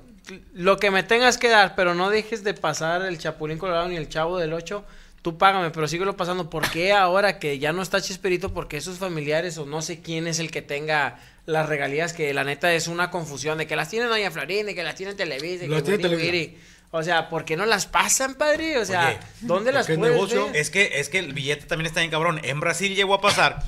lo 0.53 0.77
que 0.77 0.89
me 0.89 1.03
tengas 1.03 1.37
que 1.37 1.49
dar, 1.49 1.75
pero 1.75 1.93
no 1.93 2.09
dejes 2.09 2.43
de 2.45 2.53
pasar 2.53 3.01
el 3.03 3.17
Chapulín 3.17 3.57
Colorado 3.57 3.89
ni 3.89 3.97
el 3.97 4.07
Chavo 4.07 4.37
del 4.37 4.53
8, 4.53 4.83
tú 5.25 5.39
págame, 5.39 5.71
pero 5.71 5.87
síguelo 5.87 6.15
pasando. 6.15 6.51
¿Por 6.51 6.69
qué 6.69 6.93
ahora 6.93 7.39
que 7.39 7.57
ya 7.57 7.73
no 7.73 7.81
está 7.81 7.99
Chespirito? 7.99 8.53
Porque 8.53 8.77
esos 8.77 8.99
familiares 8.99 9.57
o 9.57 9.65
no 9.65 9.81
sé 9.81 9.99
quién 9.99 10.27
es 10.27 10.37
el 10.37 10.51
que 10.51 10.61
tenga 10.61 11.19
las 11.47 11.67
regalías, 11.67 12.13
que 12.13 12.31
la 12.31 12.43
neta 12.43 12.71
es 12.71 12.87
una 12.87 13.09
confusión 13.09 13.57
de 13.57 13.65
que 13.65 13.75
las 13.75 13.89
tiene 13.89 14.05
Doña 14.05 14.29
Florín, 14.29 14.67
de 14.67 14.75
que 14.75 14.83
las 14.83 14.93
tiene 14.93 15.15
Televisa, 15.15 15.63
de 15.63 15.67
Las 15.69 15.81
que 15.81 15.97
tiene 15.97 16.15
Televisa. 16.15 16.53
O 16.91 17.01
sea, 17.01 17.27
¿por 17.27 17.43
qué 17.43 17.57
no 17.57 17.65
las 17.65 17.87
pasan, 17.87 18.35
padre? 18.35 18.77
O 18.77 18.85
sea, 18.85 19.07
Oye, 19.07 19.17
¿dónde 19.41 19.71
las 19.71 19.87
puedes 19.87 20.13
negocio. 20.13 20.45
ver? 20.45 20.57
Es 20.57 20.69
que, 20.69 20.99
es 20.99 21.09
que 21.09 21.17
el 21.17 21.33
billete 21.33 21.65
también 21.65 21.87
está 21.87 22.01
bien 22.01 22.11
cabrón. 22.11 22.39
En 22.43 22.59
Brasil 22.59 22.93
llegó 22.93 23.15
a 23.15 23.21
pasar. 23.21 23.63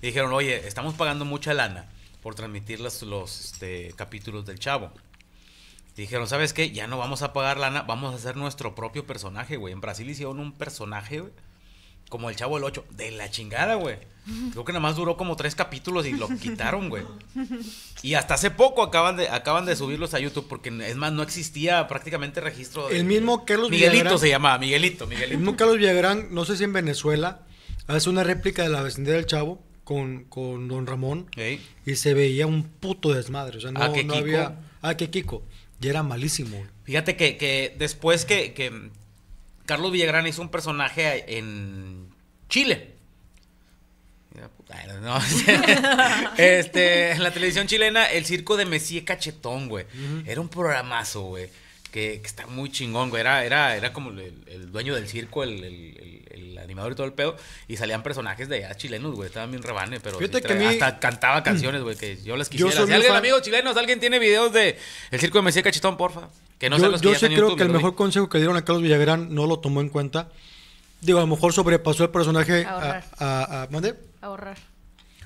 y 0.00 0.06
dijeron, 0.06 0.32
oye, 0.32 0.66
estamos 0.66 0.94
pagando 0.94 1.26
mucha 1.26 1.52
lana 1.52 1.90
por 2.22 2.34
transmitir 2.34 2.80
los, 2.80 3.02
los 3.02 3.52
este, 3.52 3.92
capítulos 3.96 4.46
del 4.46 4.58
chavo. 4.58 4.90
Dijeron, 5.96 6.26
¿sabes 6.26 6.52
qué? 6.52 6.70
Ya 6.70 6.86
no 6.86 6.96
vamos 6.98 7.22
a 7.22 7.32
pagar 7.32 7.58
lana, 7.58 7.82
vamos 7.82 8.12
a 8.14 8.16
hacer 8.16 8.36
nuestro 8.36 8.74
propio 8.74 9.06
personaje, 9.06 9.56
güey. 9.56 9.72
En 9.72 9.80
Brasil 9.80 10.08
hicieron 10.08 10.40
un 10.40 10.52
personaje, 10.52 11.20
güey. 11.20 11.32
Como 12.08 12.28
el 12.30 12.36
chavo 12.36 12.56
del 12.56 12.64
8. 12.64 12.84
De 12.90 13.10
la 13.10 13.30
chingada, 13.30 13.74
güey. 13.74 13.96
Creo 14.52 14.64
que 14.64 14.72
nada 14.72 14.80
más 14.80 14.96
duró 14.96 15.16
como 15.16 15.34
tres 15.34 15.54
capítulos 15.54 16.06
y 16.06 16.12
lo 16.12 16.28
quitaron, 16.28 16.88
güey. 16.90 17.02
Y 18.02 18.14
hasta 18.14 18.34
hace 18.34 18.50
poco 18.50 18.82
acaban 18.82 19.16
de, 19.16 19.28
acaban 19.28 19.66
de 19.66 19.74
subirlos 19.76 20.14
a 20.14 20.20
YouTube 20.20 20.46
porque 20.48 20.68
es 20.88 20.96
más, 20.96 21.12
no 21.12 21.22
existía 21.22 21.86
prácticamente 21.88 22.40
registro. 22.40 22.88
de- 22.88 22.98
El 22.98 23.04
mismo 23.04 23.44
Carlos 23.44 23.70
Miguelito 23.70 24.04
Villagrán- 24.04 24.18
se 24.18 24.28
llamaba, 24.28 24.58
Miguelito, 24.58 25.04
El 25.04 25.10
Miguelito. 25.10 25.38
mismo 25.38 25.56
Carlos 25.56 25.78
Villagrán, 25.78 26.28
no 26.30 26.44
sé 26.44 26.56
si 26.56 26.64
en 26.64 26.72
Venezuela, 26.72 27.40
hace 27.88 28.08
una 28.10 28.22
réplica 28.22 28.62
de 28.62 28.68
la 28.68 28.82
vecindad 28.82 29.12
del 29.14 29.26
Chavo 29.26 29.60
con, 29.84 30.24
con 30.24 30.68
Don 30.68 30.86
Ramón 30.86 31.26
y 31.86 31.96
se 31.96 32.14
veía 32.14 32.46
un 32.46 32.62
puto 32.62 33.12
desmadre. 33.12 33.58
O 33.58 33.60
sea, 33.60 33.72
no, 33.72 33.82
Ah, 33.82 33.92
que 33.92 34.04
no 34.04 34.14
Kiko. 34.14 34.24
había. 34.24 34.60
Ah, 34.82 34.96
que 34.96 35.10
Kiko. 35.10 35.42
Y 35.82 35.88
era 35.88 36.02
malísimo. 36.02 36.56
güey. 36.56 36.68
Fíjate 36.84 37.16
que, 37.16 37.36
que 37.36 37.74
después 37.78 38.24
que, 38.24 38.52
que 38.54 38.90
Carlos 39.66 39.92
Villagrán 39.92 40.26
hizo 40.26 40.40
un 40.42 40.48
personaje 40.50 41.36
en 41.38 42.08
Chile. 42.48 42.94
No, 45.02 45.18
este, 46.38 47.10
en 47.12 47.22
la 47.22 47.30
televisión 47.32 47.66
chilena, 47.66 48.06
el 48.06 48.24
circo 48.24 48.56
de 48.56 48.64
Messi 48.64 49.02
Cachetón, 49.02 49.68
güey. 49.68 49.84
Era 50.26 50.40
un 50.40 50.48
programazo, 50.48 51.22
güey. 51.22 51.50
Que, 51.90 52.20
que 52.22 52.26
está 52.26 52.46
muy 52.46 52.70
chingón, 52.72 53.10
güey. 53.10 53.20
Era, 53.20 53.44
era, 53.44 53.76
era 53.76 53.92
como 53.92 54.10
el, 54.10 54.32
el 54.46 54.72
dueño 54.72 54.94
del 54.94 55.08
circo, 55.08 55.42
el, 55.42 55.62
el- 55.62 55.64
el- 55.64 56.21
el 56.21 56.21
animador 56.62 56.92
y 56.92 56.94
todo 56.94 57.06
el 57.06 57.12
pedo. 57.12 57.36
Y 57.68 57.76
salían 57.76 58.02
personajes 58.02 58.48
de 58.48 58.64
allá 58.64 58.76
chilenos, 58.76 59.14
güey. 59.14 59.28
Estaban 59.28 59.50
bien 59.50 59.62
rebane, 59.62 60.00
pero 60.00 60.18
Fíjate 60.18 60.38
sí 60.38 60.44
que 60.48 60.54
mí- 60.54 60.64
hasta 60.66 60.98
cantaba 60.98 61.42
canciones, 61.42 61.82
güey, 61.82 61.96
que 61.96 62.22
yo 62.22 62.36
las 62.36 62.48
Yo 62.48 62.66
quisiera. 62.66 62.72
soy 62.72 62.86
Si 62.86 62.92
alguien, 62.92 63.10
fan- 63.12 63.18
amigos 63.18 63.42
chilenos, 63.42 63.76
alguien 63.76 64.00
tiene 64.00 64.18
videos 64.18 64.52
de 64.52 64.78
el 65.10 65.20
circo 65.20 65.38
de 65.38 65.42
Messi 65.42 65.62
Cachetón, 65.62 65.96
porfa. 65.96 66.28
Que 66.58 66.70
no 66.70 66.78
yo 66.78 66.88
los 66.90 67.00
que 67.00 67.08
yo 67.08 67.14
sí 67.14 67.26
creo 67.26 67.38
YouTube, 67.38 67.56
que 67.56 67.62
el 67.64 67.70
mejor 67.70 67.94
consejo 67.96 68.28
que 68.28 68.38
le 68.38 68.42
dieron 68.42 68.56
a 68.56 68.64
Carlos 68.64 68.82
Villagrán 68.82 69.34
no 69.34 69.46
lo 69.46 69.58
tomó 69.58 69.80
en 69.80 69.88
cuenta. 69.88 70.28
Digo, 71.00 71.18
a 71.18 71.22
lo 71.22 71.26
mejor 71.26 71.52
sobrepasó 71.52 72.04
el 72.04 72.10
personaje 72.10 72.64
a, 72.64 72.70
Ahorrar. 72.70 73.04
a- 73.18 73.62
a- 73.62 73.68
¿mande? 73.70 73.94
ahorrar. 74.20 74.58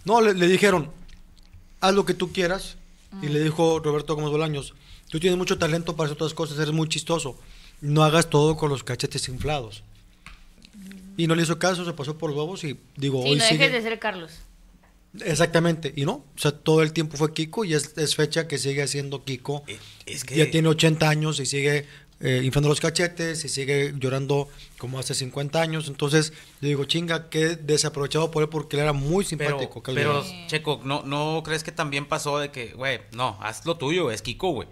No, 0.05 0.23
le, 0.23 0.33
le 0.33 0.47
dijeron, 0.49 0.91
haz 1.81 1.95
lo 1.95 2.07
que 2.07 2.15
tú 2.15 2.33
quieras. 2.33 2.77
Y 3.23 3.29
le 3.29 3.41
dijo 3.41 3.81
Roberto 3.81 4.15
Gómez 4.15 4.31
Bolaños, 4.31 4.75
tú 5.11 5.21
tienes 5.21 5.39
mucho 5.39 5.59
talento 5.59 5.97
para 5.97 6.07
hacer 6.07 6.17
otras 6.17 6.35
cosas, 6.35 6.59
eres 6.59 6.73
muy 6.73 6.89
chistoso. 6.89 7.39
No 7.81 8.03
hagas 8.05 8.29
todo 8.31 8.57
con 8.57 8.69
los 8.71 8.85
cachetes 8.85 9.29
inflados. 9.29 9.83
Y 11.17 11.27
no 11.27 11.35
le 11.35 11.43
hizo 11.43 11.59
caso, 11.59 11.85
se 11.85 11.93
pasó 11.93 12.19
por 12.19 12.31
los 12.31 12.39
huevos 12.39 12.63
y 12.65 12.79
digo, 12.97 13.23
Sí, 13.23 13.29
hoy 13.31 13.39
no 13.39 13.45
sigue. 13.45 13.59
dejes 13.69 13.73
de 13.85 13.89
ser 13.91 13.99
Carlos. 13.99 14.33
Exactamente, 15.25 15.93
y 15.97 16.05
no, 16.05 16.13
o 16.13 16.25
sea, 16.39 16.53
todo 16.53 16.83
el 16.83 16.93
tiempo 16.93 17.17
fue 17.17 17.33
Kiko 17.33 17.65
y 17.65 17.73
es, 17.73 17.97
es 17.97 18.15
fecha 18.17 18.47
que 18.47 18.59
sigue 18.59 18.87
siendo 18.87 19.25
Kiko. 19.25 19.65
Eh, 19.67 19.79
Es 20.05 20.25
que 20.25 20.37
Ya 20.37 20.51
tiene 20.51 20.69
80 20.69 21.09
años 21.09 21.41
y 21.41 21.47
sigue 21.47 21.87
eh, 22.21 22.43
inflando 22.45 22.69
los 22.69 22.81
cachetes 22.81 23.43
y 23.45 23.49
sigue 23.49 23.95
llorando 23.99 24.49
como 24.77 24.99
hace 24.99 25.15
50 25.15 25.59
años. 25.61 25.89
Entonces, 25.89 26.35
yo 26.61 26.69
digo, 26.69 26.85
chinga, 26.85 27.31
qué 27.31 27.57
desaprovechado 27.57 28.31
por 28.31 28.43
él 28.43 28.51
porque 28.51 28.77
él 28.77 28.83
era 28.83 28.93
muy 28.93 29.25
pero, 29.25 29.59
simpático. 29.59 29.83
Pero 29.83 30.23
Villagrán. 30.23 30.49
Checo, 30.49 30.81
¿no, 30.85 31.03
¿no 31.03 31.43
crees 31.43 31.65
que 31.65 31.73
también 31.73 32.07
pasó 32.07 32.39
de 32.39 32.51
que, 32.51 32.73
güey, 32.75 33.01
no, 33.13 33.39
haz 33.41 33.65
lo 33.65 33.79
tuyo, 33.79 34.11
es 34.11 34.21
Kiko, 34.21 34.51
güey? 34.51 34.69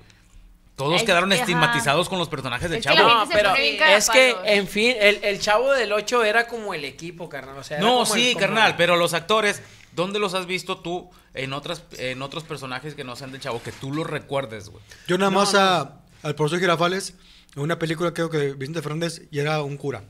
Todos 0.76 0.96
Es- 1.00 1.02
quedaron 1.06 1.30
ajá. 1.32 1.40
estigmatizados 1.42 2.08
con 2.08 2.18
los 2.18 2.28
personajes 2.28 2.68
del 2.68 2.80
Es 2.80 2.86
que 2.86 2.94
chavo. 2.94 3.08
No, 3.08 3.28
pero 3.28 3.54
es 3.54 4.10
que, 4.10 4.30
cagapalos. 4.32 4.42
en 4.44 4.66
fin, 4.68 4.96
el, 4.98 5.22
el 5.22 5.38
chavo 5.40 5.72
del 5.72 5.92
8 5.92 6.24
era 6.24 6.46
como 6.48 6.74
el 6.74 6.84
equipo, 6.84 7.28
carnal. 7.28 7.56
O 7.58 7.62
sea, 7.64 7.78
No, 7.78 8.00
el- 8.02 8.06
sí, 8.08 8.34
carnal, 8.34 8.74
pero 8.76 8.96
los 8.96 9.14
actores, 9.14 9.62
¿dónde 9.92 10.18
los 10.18 10.34
has 10.34 10.46
visto 10.46 10.78
tú 10.78 11.08
en 11.32 11.52
otras 11.52 11.82
en 11.98 12.22
otros 12.22 12.42
personajes 12.44 12.94
que 12.96 13.04
no 13.04 13.14
sean 13.14 13.30
del 13.30 13.40
chavo 13.40 13.62
que 13.62 13.70
tú 13.72 13.92
los 13.92 14.06
recuerdes, 14.08 14.68
güey? 14.68 14.82
Yo 15.06 15.16
nada 15.16 15.30
No, 15.30 15.38
más 15.38 15.52
no. 15.54 15.60
a- 15.60 16.00
al 16.24 16.34
profesor 16.34 16.58
Girafales, 16.58 17.14
en 17.54 17.62
una 17.62 17.78
película 17.78 18.12
creo 18.12 18.28
que 18.28 18.38
de 18.38 18.52
Vicente 18.54 18.82
Fernández, 18.82 19.22
y 19.30 19.38
era 19.38 19.62
un 19.62 19.76
cura. 19.76 20.02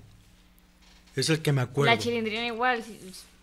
Es 1.15 1.29
el 1.29 1.43
que 1.43 1.53
me 1.53 1.61
acuerdo. 1.61 1.93
La 1.95 1.99
chilindrina 1.99 2.47
igual, 2.47 2.83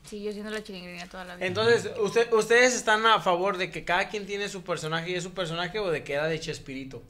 si- 0.03 0.09
siguió 0.09 0.31
siendo 0.33 0.51
la 0.51 0.63
chilindrina 0.63 1.07
toda 1.07 1.25
la 1.25 1.35
vida. 1.35 1.45
Entonces, 1.45 1.89
usted, 2.01 2.31
¿ustedes 2.33 2.73
están 2.73 3.05
a 3.05 3.19
favor 3.21 3.57
de 3.57 3.69
que 3.71 3.83
cada 3.83 4.09
quien 4.09 4.25
tiene 4.25 4.49
su 4.49 4.63
personaje 4.63 5.11
y 5.11 5.15
es 5.15 5.23
su 5.23 5.31
personaje 5.31 5.79
o 5.79 5.89
de 5.91 6.03
que 6.03 6.13
era 6.13 6.27
de 6.27 6.39
Chespirito? 6.39 7.01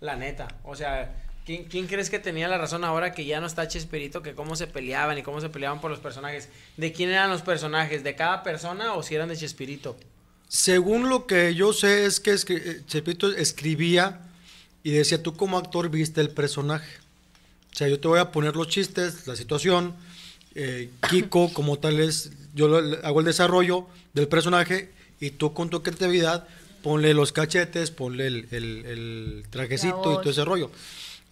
La 0.00 0.16
neta. 0.16 0.48
O 0.64 0.76
sea, 0.76 1.14
¿quién, 1.46 1.64
quién 1.64 1.86
crees 1.86 2.10
que 2.10 2.18
tenía 2.18 2.46
la 2.48 2.58
razón 2.58 2.84
ahora 2.84 3.12
que 3.12 3.24
ya 3.24 3.40
no 3.40 3.46
está 3.46 3.66
Chespirito? 3.68 4.22
Que 4.22 4.34
cómo 4.34 4.56
se 4.56 4.66
peleaban 4.66 5.16
y 5.18 5.22
cómo 5.22 5.40
se 5.40 5.48
peleaban 5.48 5.80
por 5.80 5.90
los 5.90 6.00
personajes. 6.00 6.48
¿De 6.76 6.92
quién 6.92 7.10
eran 7.10 7.30
los 7.30 7.42
personajes? 7.42 8.04
¿De 8.04 8.14
cada 8.14 8.42
persona 8.42 8.94
o 8.94 9.02
si 9.02 9.14
eran 9.14 9.28
de 9.28 9.36
Chespirito? 9.36 9.96
Según 10.48 11.08
lo 11.08 11.26
que 11.26 11.54
yo 11.54 11.72
sé 11.72 12.04
es 12.04 12.20
que 12.20 12.32
escri- 12.34 12.62
eh, 12.64 12.82
Chepito 12.86 13.32
escribía 13.32 14.20
y 14.82 14.90
decía, 14.90 15.22
tú 15.22 15.34
como 15.36 15.56
actor 15.58 15.88
viste 15.88 16.20
el 16.20 16.28
personaje. 16.30 16.98
O 17.72 17.76
sea, 17.76 17.88
yo 17.88 17.98
te 17.98 18.06
voy 18.06 18.20
a 18.20 18.30
poner 18.30 18.54
los 18.54 18.68
chistes, 18.68 19.26
la 19.26 19.34
situación, 19.34 19.96
eh, 20.54 20.88
Kiko 21.10 21.52
como 21.52 21.78
tal 21.78 22.00
es, 22.00 22.30
yo 22.54 22.68
lo- 22.68 22.98
hago 23.06 23.20
el 23.20 23.26
desarrollo 23.26 23.86
del 24.12 24.28
personaje 24.28 24.90
y 25.20 25.30
tú 25.30 25.52
con 25.54 25.70
tu 25.70 25.82
creatividad 25.82 26.46
ponle 26.82 27.14
los 27.14 27.32
cachetes, 27.32 27.90
ponle 27.90 28.26
el, 28.26 28.48
el- 28.50 28.84
el 28.86 29.44
trajecito 29.50 30.12
y 30.12 30.16
todo 30.18 30.30
ese 30.30 30.44
rollo. 30.44 30.70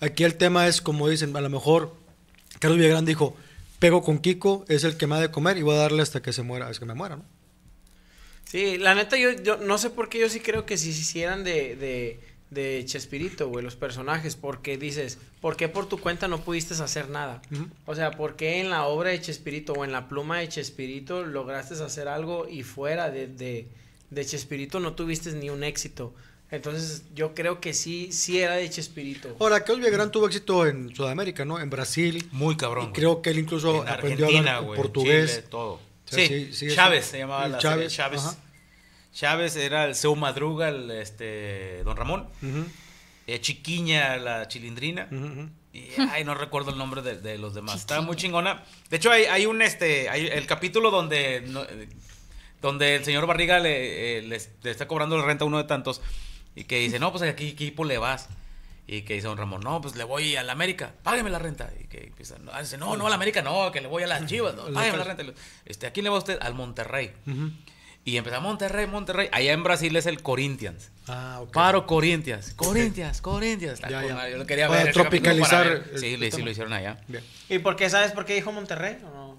Aquí 0.00 0.24
el 0.24 0.34
tema 0.36 0.66
es, 0.66 0.80
como 0.80 1.08
dicen, 1.08 1.36
a 1.36 1.40
lo 1.40 1.50
mejor 1.50 1.94
Carlos 2.58 2.78
Villagrán 2.78 3.04
dijo, 3.04 3.36
pego 3.78 4.02
con 4.02 4.18
Kiko, 4.18 4.64
es 4.68 4.84
el 4.84 4.96
que 4.96 5.06
me 5.06 5.14
ha 5.16 5.20
de 5.20 5.30
comer 5.30 5.56
y 5.58 5.62
voy 5.62 5.74
a 5.74 5.78
darle 5.78 6.02
hasta 6.02 6.22
que 6.22 6.32
se 6.32 6.42
muera, 6.42 6.66
hasta 6.68 6.80
que 6.80 6.86
me 6.86 6.94
muera, 6.94 7.16
¿no? 7.16 7.24
Sí, 8.44 8.76
la 8.78 8.94
neta, 8.94 9.16
yo, 9.16 9.30
yo 9.42 9.56
no 9.58 9.78
sé 9.78 9.90
por 9.90 10.08
qué 10.08 10.18
yo 10.18 10.28
sí 10.28 10.40
creo 10.40 10.66
que 10.66 10.76
si 10.76 10.92
se 10.92 11.00
hicieran 11.00 11.42
de, 11.44 11.74
de, 11.76 12.20
de 12.52 12.84
Chespirito, 12.84 13.48
güey, 13.48 13.64
los 13.64 13.76
personajes, 13.76 14.36
porque 14.36 14.76
dices, 14.76 15.18
¿por 15.40 15.56
qué 15.56 15.68
por 15.68 15.88
tu 15.88 15.98
cuenta 15.98 16.28
no 16.28 16.40
pudiste 16.42 16.74
hacer 16.74 17.08
nada? 17.08 17.40
O 17.86 17.94
sea, 17.94 18.12
¿por 18.12 18.36
qué 18.36 18.60
en 18.60 18.70
la 18.70 18.86
obra 18.86 19.10
de 19.10 19.20
Chespirito 19.20 19.72
o 19.72 19.84
en 19.84 19.92
la 19.92 20.08
pluma 20.08 20.38
de 20.38 20.48
Chespirito 20.48 21.24
lograste 21.24 21.74
hacer 21.82 22.08
algo 22.08 22.48
y 22.48 22.62
fuera 22.62 23.10
de, 23.10 23.26
de, 23.26 23.68
de 24.10 24.26
Chespirito 24.26 24.80
no 24.80 24.94
tuviste 24.94 25.32
ni 25.32 25.50
un 25.50 25.64
éxito? 25.64 26.14
Entonces, 26.50 27.04
yo 27.14 27.34
creo 27.34 27.60
que 27.60 27.72
sí, 27.72 28.12
sí 28.12 28.38
era 28.38 28.56
de 28.56 28.68
Chespirito. 28.68 29.34
Ahora, 29.40 29.60
Carlos 29.60 29.78
Villagrán 29.78 30.10
tuvo 30.10 30.26
éxito 30.26 30.66
en 30.66 30.94
Sudamérica, 30.94 31.46
¿no? 31.46 31.58
En 31.58 31.70
Brasil. 31.70 32.28
Muy 32.30 32.58
cabrón. 32.58 32.90
Y 32.90 32.92
creo 32.92 33.22
que 33.22 33.30
él 33.30 33.38
incluso 33.38 33.82
En 33.82 33.88
aprendió 33.88 34.26
a 34.26 34.38
hablar 34.38 34.66
portugués. 34.76 35.30
Chile, 35.30 35.46
todo. 35.48 35.72
O 35.72 35.80
sea, 36.04 36.18
sí, 36.18 36.28
sí, 36.28 36.52
sí, 36.52 36.66
es 36.66 36.74
Chávez 36.74 37.06
se 37.06 37.18
llamaba 37.18 37.46
el 37.46 37.52
la 37.52 37.58
Chávez, 37.58 37.90
serie, 37.90 37.96
Chávez. 37.96 38.38
Chávez 39.12 39.56
era 39.56 39.84
el 39.84 39.94
Seu 39.94 40.16
Madruga, 40.16 40.68
el 40.68 40.90
este 40.90 41.82
Don 41.84 41.96
Ramón. 41.96 42.28
Eh, 43.26 43.40
Chiquiña, 43.40 44.16
la 44.16 44.48
chilindrina. 44.48 45.08
Y, 45.72 45.88
ay, 46.10 46.24
no 46.24 46.34
recuerdo 46.34 46.70
el 46.70 46.78
nombre 46.78 47.02
de, 47.02 47.16
de 47.18 47.38
los 47.38 47.54
demás. 47.54 47.76
Estaba 47.76 48.00
muy 48.02 48.16
chingona. 48.16 48.62
De 48.90 48.96
hecho, 48.96 49.10
hay, 49.10 49.24
hay 49.24 49.46
un 49.46 49.62
este, 49.62 50.08
hay 50.10 50.26
el 50.26 50.46
capítulo 50.46 50.90
donde, 50.90 51.42
no, 51.46 51.64
donde 52.60 52.96
el 52.96 53.04
señor 53.04 53.26
Barriga 53.26 53.58
le, 53.58 54.18
eh, 54.18 54.22
les- 54.22 54.50
le 54.62 54.70
está 54.70 54.86
cobrando 54.86 55.16
la 55.16 55.24
renta 55.24 55.44
a 55.44 55.46
uno 55.46 55.58
de 55.58 55.64
tantos 55.64 56.02
y 56.54 56.64
que 56.64 56.78
dice, 56.78 56.98
no, 56.98 57.10
pues 57.10 57.22
a 57.22 57.34
qué 57.36 57.48
equipo 57.48 57.84
le 57.84 57.98
vas. 57.98 58.28
Y 58.86 59.02
que 59.02 59.14
dice 59.14 59.28
don 59.28 59.38
Ramón, 59.38 59.60
no, 59.62 59.80
pues 59.80 59.94
le 59.94 60.04
voy 60.04 60.34
al 60.36 60.50
América, 60.50 60.92
págame 61.04 61.30
la 61.30 61.38
renta. 61.38 61.70
Y 61.80 61.84
que 61.86 62.04
empieza, 62.08 62.36
no, 62.38 62.52
dice, 62.60 62.76
no, 62.76 62.96
no 62.96 63.06
al 63.06 63.12
América, 63.12 63.40
no, 63.40 63.70
que 63.72 63.80
le 63.80 63.86
voy 63.88 64.02
a 64.02 64.06
las 64.08 64.26
Chivas, 64.26 64.54
no, 64.54 64.64
págame 64.64 64.98
la 64.98 65.04
renta. 65.04 65.24
Este, 65.64 65.86
¿A 65.86 65.92
quién 65.92 66.04
le 66.04 66.10
va 66.10 66.18
usted? 66.18 66.38
Al 66.42 66.54
Monterrey. 66.54 67.12
Y 68.04 68.16
empezó 68.16 68.40
Monterrey, 68.40 68.86
Monterrey. 68.88 69.28
Allá 69.30 69.52
en 69.52 69.62
Brasil 69.62 69.94
es 69.94 70.06
el 70.06 70.22
Corinthians. 70.22 70.90
Ah, 71.06 71.38
ok. 71.42 71.52
Paro 71.52 71.86
Corinthians. 71.86 72.52
Corinthians, 72.54 73.20
Corinthians. 73.20 73.80
Ya, 73.80 74.00
con 74.00 74.08
ya. 74.08 74.14
madre, 74.16 74.32
Yo 74.32 74.38
lo 74.38 74.46
quería 74.46 74.68
Para 74.68 74.84
ver. 74.84 74.92
tropicalizar 74.92 75.62
para 75.64 75.70
ver. 75.78 75.90
el- 75.94 75.98
Sí, 76.00 76.14
el 76.14 76.32
sí 76.32 76.42
lo 76.42 76.50
hicieron 76.50 76.72
allá. 76.72 76.98
Bien. 77.06 77.22
¿Y 77.48 77.58
por 77.60 77.76
qué 77.76 77.88
sabes 77.88 78.10
por 78.12 78.24
qué 78.24 78.34
dijo 78.34 78.50
Monterrey? 78.50 78.98
¿O 79.04 79.10
no? 79.14 79.36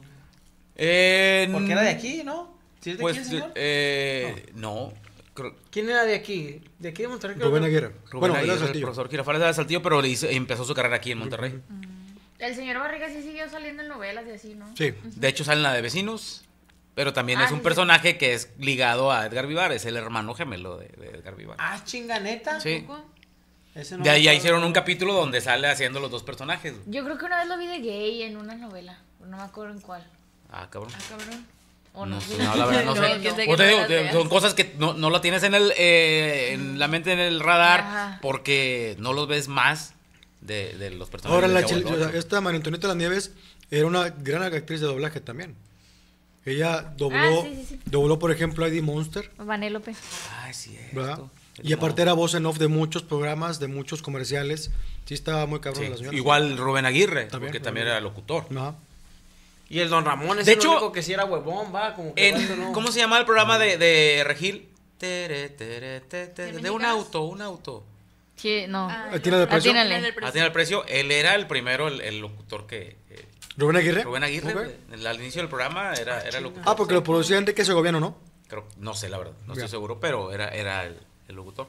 Eh, 0.75 1.49
Porque 1.51 1.71
era 1.73 1.81
de 1.81 1.89
aquí, 1.89 2.23
¿no? 2.23 2.57
¿Sí 2.79 2.91
es 2.91 2.97
de 2.97 3.01
Pues, 3.01 3.17
aquí 3.17 3.25
el 3.25 3.31
señor? 3.31 3.51
eh, 3.55 4.45
no. 4.55 4.93
¿Quién 5.71 5.89
era 5.89 6.05
de 6.05 6.15
aquí? 6.15 6.61
¿De 6.79 6.89
aquí 6.89 7.01
de 7.01 7.07
Monterrey? 7.09 7.35
creo 7.35 7.49
Rubén 7.49 7.63
Aguirre. 7.63 7.87
Rubén 8.11 8.19
bueno, 8.31 8.35
Aguirre, 8.35 8.71
el 8.71 8.81
profesor 8.81 9.09
Girafales 9.09 9.39
era 9.39 9.47
de 9.47 9.53
Saltillo, 9.55 9.81
pero 9.81 10.01
le 10.01 10.07
hizo- 10.09 10.27
empezó 10.29 10.63
su 10.63 10.73
carrera 10.73 10.97
aquí 10.97 11.11
en 11.11 11.17
Monterrey. 11.17 11.59
El 12.39 12.55
señor 12.55 12.77
Barriga 12.79 13.09
sí 13.09 13.21
siguió 13.23 13.49
saliendo 13.49 13.83
en 13.83 13.89
novelas 13.89 14.25
y 14.27 14.31
así, 14.31 14.53
¿no? 14.53 14.67
Sí. 14.77 14.93
De 15.03 15.27
hecho, 15.27 15.43
sale 15.43 15.57
en 15.57 15.63
la 15.63 15.73
de 15.73 15.81
Vecinos. 15.81 16.45
Pero 16.95 17.11
también 17.13 17.39
Ah, 17.39 17.45
es 17.45 17.51
un 17.51 17.57
sí, 17.57 17.61
sí. 17.61 17.63
personaje 17.63 18.17
que 18.17 18.33
es 18.33 18.49
ligado 18.59 19.11
a 19.11 19.25
Edgar 19.25 19.47
Vivar. 19.47 19.71
Es 19.71 19.85
el 19.85 19.95
hermano 19.97 20.33
gemelo 20.35 20.77
de, 20.77 20.87
de 20.89 21.07
Edgar 21.17 21.35
Vivar. 21.35 21.57
Ah, 21.59 21.79
chinganeta. 21.83 22.59
Sí. 22.59 22.85
Ese 23.75 23.97
no 23.97 24.03
De 24.03 24.09
ahí 24.11 24.23
ya 24.23 24.33
hicieron 24.33 24.63
un 24.63 24.71
capítulo 24.73 25.13
donde 25.13 25.41
sale 25.41 25.67
haciendo 25.67 25.99
los 25.99 26.11
dos 26.11 26.21
personajes. 26.21 26.75
Yo 26.85 27.03
creo 27.03 27.17
que 27.17 27.25
una 27.25 27.39
vez 27.39 27.47
lo 27.47 27.57
vi 27.57 27.65
de 27.65 27.79
gay 27.79 28.21
en 28.23 28.37
una 28.37 28.53
novela. 28.55 28.99
No 29.25 29.37
me 29.37 29.43
acuerdo 29.43 29.73
en 29.73 29.81
cuál. 29.81 30.05
Ah, 30.51 30.67
cabrón. 30.69 30.91
Ah, 30.95 30.99
cabrón. 31.09 31.47
O 31.95 32.05
No, 32.05 32.19
no. 32.19 32.55
la 32.55 32.65
verdad 32.67 32.85
no, 32.85 32.95
No, 32.95 33.01
sé. 33.01 33.19
te 33.57 33.97
digo, 33.97 34.11
son 34.11 34.29
cosas 34.29 34.53
que 34.53 34.73
no, 34.77 34.93
no 34.93 35.09
la 35.09 35.21
tienes 35.21 35.41
en 35.43 35.53
el 35.55 35.73
eh, 35.77 36.53
en 36.53 36.77
la 36.79 36.87
mente 36.87 37.11
en 37.13 37.19
el 37.19 37.39
radar 37.39 37.79
Ajá. 37.81 38.19
porque 38.21 38.95
no 38.99 39.13
los 39.13 39.27
ves 39.27 39.47
más 39.47 39.93
de, 40.41 40.75
de 40.77 40.89
los 40.91 41.09
personajes. 41.09 41.35
Ahora, 41.35 41.47
la 41.47 42.17
esta 42.17 42.41
María 42.41 42.57
Antonieta 42.57 42.87
Las 42.87 42.97
Nieves 42.97 43.31
era 43.71 43.85
una 43.87 44.09
gran 44.09 44.41
actriz 44.43 44.81
de 44.81 44.87
doblaje 44.87 45.19
también. 45.21 45.55
Ella 46.45 46.93
dobló, 46.97 47.41
Ah, 47.41 47.43
sí, 47.43 47.55
sí, 47.55 47.65
sí. 47.69 47.79
dobló 47.85 48.19
por 48.19 48.31
ejemplo, 48.31 48.65
a 48.65 48.67
Eddie 48.67 48.81
Monster, 48.81 49.29
Vanélope. 49.37 49.95
Ay, 50.41 50.53
sí, 50.53 50.77
¿verdad? 50.91 51.19
Y 51.61 51.71
aparte 51.73 52.01
era 52.01 52.13
voz 52.13 52.33
en 52.33 52.45
off 52.45 52.57
de 52.57 52.67
muchos 52.67 53.03
programas, 53.03 53.59
de 53.59 53.67
muchos 53.67 54.01
comerciales. 54.01 54.71
Sí 55.05 55.13
estaba 55.13 55.45
muy 55.45 55.59
cabrón 55.59 55.83
Sí, 55.83 55.89
la 55.89 55.97
señora. 55.97 56.17
Igual 56.17 56.57
Rubén 56.57 56.85
Aguirre, 56.85 57.25
También, 57.25 57.51
porque 57.51 57.59
Rubén 57.59 57.63
también 57.63 57.87
era 57.87 57.99
locutor. 58.01 58.45
Ajá. 58.51 58.75
Y 59.69 59.79
el 59.79 59.89
Don 59.89 60.03
Ramón 60.05 60.39
es 60.39 60.45
De 60.45 60.53
el 60.53 60.57
hecho, 60.59 60.71
único 60.71 60.91
que 60.91 61.01
sí 61.01 61.13
era 61.13 61.25
huevón, 61.25 61.73
va, 61.73 61.93
como 61.95 62.13
que 62.13 62.29
En- 62.29 62.35
vato, 62.41 62.55
no. 62.57 62.73
¿Cómo 62.73 62.91
se 62.91 62.99
llama 62.99 63.17
el 63.19 63.25
programa 63.25 63.57
de, 63.59 63.77
de 63.77 64.23
Regil? 64.25 64.67
Tere, 64.97 65.49
tere, 65.49 66.01
te, 66.01 66.27
te, 66.27 66.51
¿De 66.51 66.69
un 66.69 66.83
auto, 66.85 67.23
un 67.23 67.41
auto. 67.41 67.83
Sí, 68.35 68.65
no. 68.67 68.89
Ah. 68.89 69.09
Atínale. 69.13 69.43
Atínale 69.49 69.95
el 69.97 70.13
precio. 70.13 70.35
Era 70.37 70.45
el 70.47 70.51
precio. 70.51 70.85
Él 70.87 71.11
era 71.11 71.35
el 71.35 71.47
primero, 71.47 71.87
el, 71.87 72.01
el 72.01 72.19
locutor 72.19 72.65
que. 72.67 72.95
eh, 73.09 73.25
¿Rubén 73.57 73.75
Aguirre? 73.77 74.03
Rubén 74.03 74.23
Aguirre, 74.23 74.49
Ok. 74.53 74.59
güey, 74.59 74.71
en- 74.91 75.07
al 75.07 75.15
inicio 75.17 75.41
del 75.41 75.49
programa 75.49 75.93
era, 75.93 76.21
era 76.23 76.39
locutor. 76.41 76.63
Ah, 76.67 76.75
porque 76.75 76.93
lo 76.93 77.03
producía 77.03 77.37
Enrique 77.37 77.63
Segoviano, 77.65 77.99
¿no? 77.99 78.17
Creo- 78.47 78.67
no 78.77 78.93
sé, 78.93 79.09
la 79.09 79.17
verdad, 79.19 79.33
no 79.47 79.53
estoy 79.53 79.67
seguro, 79.69 79.99
pero 79.99 80.31
era, 80.31 80.49
era 80.49 80.85
el, 80.85 80.97
el 81.27 81.35
locutor. 81.35 81.67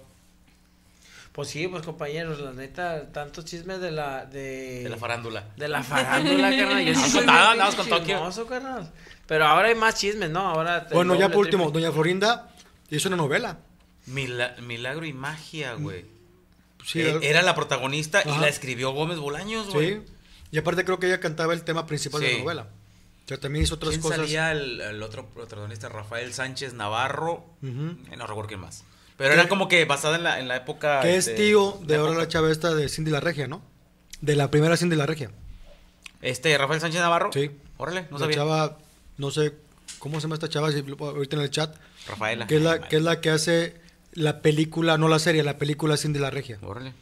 Pues 1.33 1.49
sí, 1.49 1.67
pues 1.67 1.83
compañeros, 1.85 2.39
la 2.41 2.53
neta, 2.53 3.11
tantos 3.11 3.45
chismes 3.45 3.81
de 3.81 3.91
la... 3.91 4.25
De, 4.25 4.85
De 4.85 4.89
la 4.89 4.97
farándula. 4.97 5.49
De 5.57 5.67
la 5.67 5.83
farándula, 5.83 6.49
carnal. 6.57 6.85
Yo 6.85 6.95
sí 7.01 7.11
soy 7.11 7.25
andamos 7.27 7.75
con 7.75 7.89
Tokio. 7.89 8.15
chismoso, 8.17 8.47
carnal. 8.47 8.93
Pero 9.27 9.45
ahora 9.47 9.69
hay 9.69 9.75
más 9.75 9.97
chismes, 9.97 10.31
¿no? 10.31 10.41
Ahora... 10.41 10.87
Bueno, 10.93 11.17
ya 11.17 11.29
por 11.31 11.39
último, 11.39 11.65
triple. 11.65 11.81
Doña 11.83 11.93
Florinda 11.93 12.55
hizo 12.89 13.09
una 13.09 13.17
novela. 13.17 13.59
Mila- 14.07 14.55
Milagro 14.63 15.07
y 15.07 15.13
magia, 15.13 15.75
güey. 15.75 16.05
Sí, 16.85 17.01
Eh, 17.01 17.11
algo- 17.11 17.23
era 17.25 17.43
la 17.43 17.55
protagonista 17.57 18.23
y 18.25 18.39
la 18.39 18.47
escribió 18.47 18.93
Gómez 18.93 19.19
Bolaños, 19.19 19.71
güey. 19.71 19.95
sí. 19.95 20.03
Y 20.55 20.59
aparte 20.59 20.85
creo 20.85 21.01
que 21.01 21.07
ella 21.07 21.19
cantaba 21.19 21.53
el 21.53 21.65
tema 21.65 21.85
principal 21.85 22.21
de 22.21 22.33
la 22.35 22.39
novela. 22.39 22.63
O 23.25 23.29
sea, 23.29 23.39
también 23.41 23.65
hizo 23.65 23.75
otras 23.75 23.91
¿Quién 23.91 24.03
cosas. 24.03 24.19
salía 24.19 24.53
el, 24.53 24.81
el 24.81 25.03
otro 25.03 25.27
protagonista? 25.27 25.89
Rafael 25.89 26.33
Sánchez 26.33 26.75
Navarro. 26.75 27.45
No 27.61 28.27
recuerdo 28.27 28.47
quién 28.47 28.61
más. 28.61 28.85
Pero 29.17 29.31
Que- 29.31 29.41
era 29.41 29.49
como 29.49 29.67
que 29.67 29.85
basada 29.85 30.17
en 30.17 30.23
la, 30.23 30.39
en 30.39 30.47
la 30.47 30.57
época. 30.57 31.01
Que 31.01 31.17
es 31.17 31.27
este, 31.27 31.43
tío 31.43 31.81
de 31.83 31.97
la 31.97 32.03
ahora 32.03 32.15
la 32.19 32.29
chava 32.29 32.53
esta 32.53 32.73
de 32.75 32.89
Cindy 32.89 33.11
la 33.11 33.19
Regia, 33.21 33.49
¿no? 33.49 33.63
De 34.21 34.37
la 34.37 34.51
primera 34.53 34.77
Cindy 34.77 34.95
la 34.95 35.07
Regia. 35.07 35.31
Este, 36.23 36.57
Rafael 36.57 36.81
Sánchez 36.81 37.01
Navarro. 37.01 37.31
Sí. 37.33 37.51
Órale, 37.77 38.03
no 38.11 38.19
la 38.19 38.19
sabía. 38.21 38.37
chava, 38.37 38.79
no 39.19 39.31
sé 39.33 39.55
cómo 39.99 40.21
se 40.21 40.23
llama 40.27 40.35
esta 40.37 40.49
chava, 40.49 40.71
si 40.71 40.79
ahorita 40.99 41.35
en 41.37 41.43
el 41.43 41.51
chat. 41.51 41.75
Rafaela. 42.07 42.47
Que 42.47 42.57
es, 42.57 42.63
la, 42.63 42.89
que 42.89 42.97
es 42.97 43.03
la 43.03 43.21
que 43.21 43.31
hace 43.31 43.75
la 44.13 44.41
película, 44.41 44.99
no 44.99 45.09
la 45.09 45.19
serie, 45.19 45.43
la 45.43 45.59
película 45.59 45.97
Cindy 45.97 46.21
la 46.21 46.31
Regia. 46.31 46.59
Órale. 46.63 46.93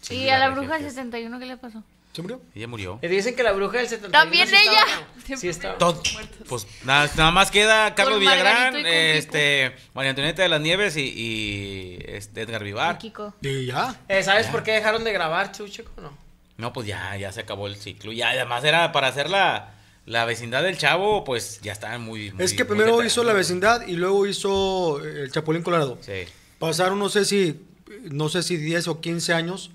Sí, 0.00 0.14
¿Y 0.16 0.28
a 0.30 0.38
la 0.38 0.46
regia, 0.48 0.60
bruja 0.62 0.76
que 0.78 0.82
del 0.84 0.88
es- 0.88 0.94
71 0.94 1.38
qué 1.38 1.46
le 1.46 1.56
pasó? 1.58 1.82
¿Se 2.12 2.20
murió? 2.20 2.40
Ella 2.54 2.68
murió. 2.68 2.98
Y 3.02 3.08
dicen 3.08 3.34
que 3.34 3.42
la 3.42 3.52
bruja 3.52 3.78
del 3.78 3.88
71 3.88 4.12
También 4.12 4.46
sí 4.46 4.54
estaba, 4.54 4.76
ella. 4.86 5.06
¿no? 5.28 5.36
Sí 5.38 5.48
estaba. 5.48 5.78
Todo- 5.78 6.02
pues 6.48 6.66
nada, 6.84 7.10
nada 7.16 7.30
más 7.30 7.50
queda 7.50 7.94
Carlos 7.94 8.20
Villagrán, 8.20 8.76
y 8.78 8.84
este, 8.86 9.72
María 9.94 10.10
Antonieta 10.10 10.42
de 10.42 10.48
las 10.50 10.60
Nieves 10.60 10.96
y, 10.96 11.00
y, 11.02 11.98
este, 12.06 12.42
Edgar 12.42 12.60
Y 12.62 12.64
Vivar. 12.66 12.98
Kiko. 12.98 13.34
Y 13.40 13.66
ya. 13.66 13.98
Eh, 14.08 14.22
¿Sabes 14.22 14.46
por 14.48 14.62
qué 14.62 14.72
dejaron 14.72 15.04
de 15.04 15.12
grabar, 15.12 15.52
Chucheco? 15.52 15.90
No. 16.00 16.12
No, 16.58 16.72
pues 16.72 16.86
ya, 16.86 17.16
ya 17.16 17.32
se 17.32 17.40
acabó 17.40 17.66
el 17.66 17.76
ciclo. 17.76 18.12
Ya, 18.12 18.30
además 18.30 18.62
era 18.64 18.92
para 18.92 19.08
hacer 19.08 19.30
la, 19.30 19.72
la 20.04 20.26
vecindad 20.26 20.62
del 20.62 20.76
chavo, 20.76 21.24
pues 21.24 21.60
ya 21.62 21.72
estaban 21.72 22.02
muy. 22.02 22.30
muy- 22.32 22.44
Es 22.44 22.52
que 22.52 22.64
primero 22.66 23.02
hizo 23.02 23.24
La 23.24 23.32
Vecindad 23.32 23.86
y 23.86 23.92
luego 23.96 24.26
hizo 24.26 25.02
eh, 25.02 25.22
El 25.22 25.32
Chapulín 25.32 25.62
Colorado. 25.62 25.98
Sí. 26.02 26.24
Pasaron, 26.58 26.98
no 26.98 27.08
sé 27.08 27.24
si, 27.24 27.62
no 28.10 28.28
sé 28.28 28.42
si 28.42 28.58
10 28.58 28.86
o 28.88 29.00
15 29.00 29.32
años, 29.32 29.70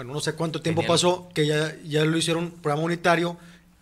bueno, 0.00 0.14
no 0.14 0.20
sé 0.20 0.32
cuánto 0.32 0.62
tiempo 0.62 0.80
Tenían- 0.80 0.94
pasó, 0.94 1.28
que 1.34 1.46
ya, 1.46 1.76
ya 1.84 2.06
lo 2.06 2.16
hicieron 2.16 2.52
programa 2.52 2.84
unitario 2.86 3.36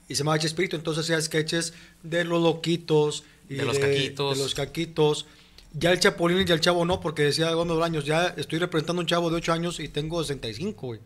y 0.09 0.17
se 0.17 0.19
llamaba 0.25 0.37
Chespirito, 0.41 0.75
entonces 0.75 1.05
hacía 1.05 1.21
sketches 1.21 1.75
de 2.03 2.25
los 2.25 2.43
loquitos 2.43 3.23
y 3.49 3.55
De 3.55 3.65
los 3.65 3.79
caquitos. 3.79 4.37
de 4.37 4.43
los 4.43 4.53
caquitos. 4.55 5.27
Ya 5.75 5.93
el 5.93 6.01
Chapulín 6.01 6.45
y 6.49 6.51
el 6.51 6.61
Chavo 6.61 6.85
no, 6.85 7.01
porque 7.01 7.23
decía 7.23 7.53
Gómez 7.53 7.81
años, 7.85 8.05
ya 8.05 8.35
estoy 8.37 8.59
representando 8.59 9.01
a 9.01 9.03
un 9.03 9.07
chavo 9.07 9.31
de 9.31 9.37
8 9.37 9.53
años 9.53 9.79
y 9.79 9.87
tengo 9.89 10.21
65, 10.25 10.87
güey. 10.89 11.01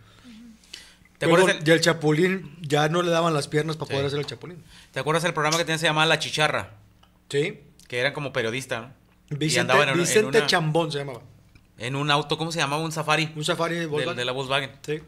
¿Te 1.18 1.27
acuerdas, 1.27 1.57
el, 1.57 1.64
ya 1.64 1.75
el 1.75 1.81
Chapulín 1.83 2.57
ya 2.62 2.88
no 2.88 3.03
le 3.03 3.11
daban 3.11 3.35
las 3.35 3.48
piernas 3.48 3.77
para 3.77 3.88
Sí. 3.88 3.92
poder 3.92 4.07
hacer 4.07 4.18
el 4.18 4.25
Chapulín. 4.27 4.64
¿Te 4.92 5.01
acuerdas 5.01 5.25
el 5.25 5.35
programa 5.35 5.59
que 5.59 5.64
tenía 5.66 5.77
se 5.79 5.87
llamaba 5.87 6.07
La 6.07 6.18
Chicharra? 6.18 6.70
Sí. 7.29 7.61
Que 7.87 7.98
era 7.98 8.14
como 8.14 8.33
periodista, 8.33 8.81
¿no? 8.81 8.92
Y 9.31 9.35
Vicente, 9.35 9.61
andaban 9.61 9.88
en- 9.90 9.94
en 9.94 10.01
Vicente 10.01 10.38
una- 10.38 10.46
Chambón 10.46 10.90
se 10.90 10.98
llamaba. 11.01 11.20
En 11.78 11.96
un 11.96 12.11
auto, 12.11 12.38
¿cómo 12.38 12.52
se 12.52 12.58
llamaba? 12.58 12.82
Un 12.82 12.92
safari. 12.92 13.32
Un 13.35 13.44
safari 13.44 13.76
de 13.76 13.87
Volkswagen. 13.87 14.16
de 14.16 14.24
la 14.24 14.32
Volkswagen. 14.32 14.70
Sí. 14.87 15.00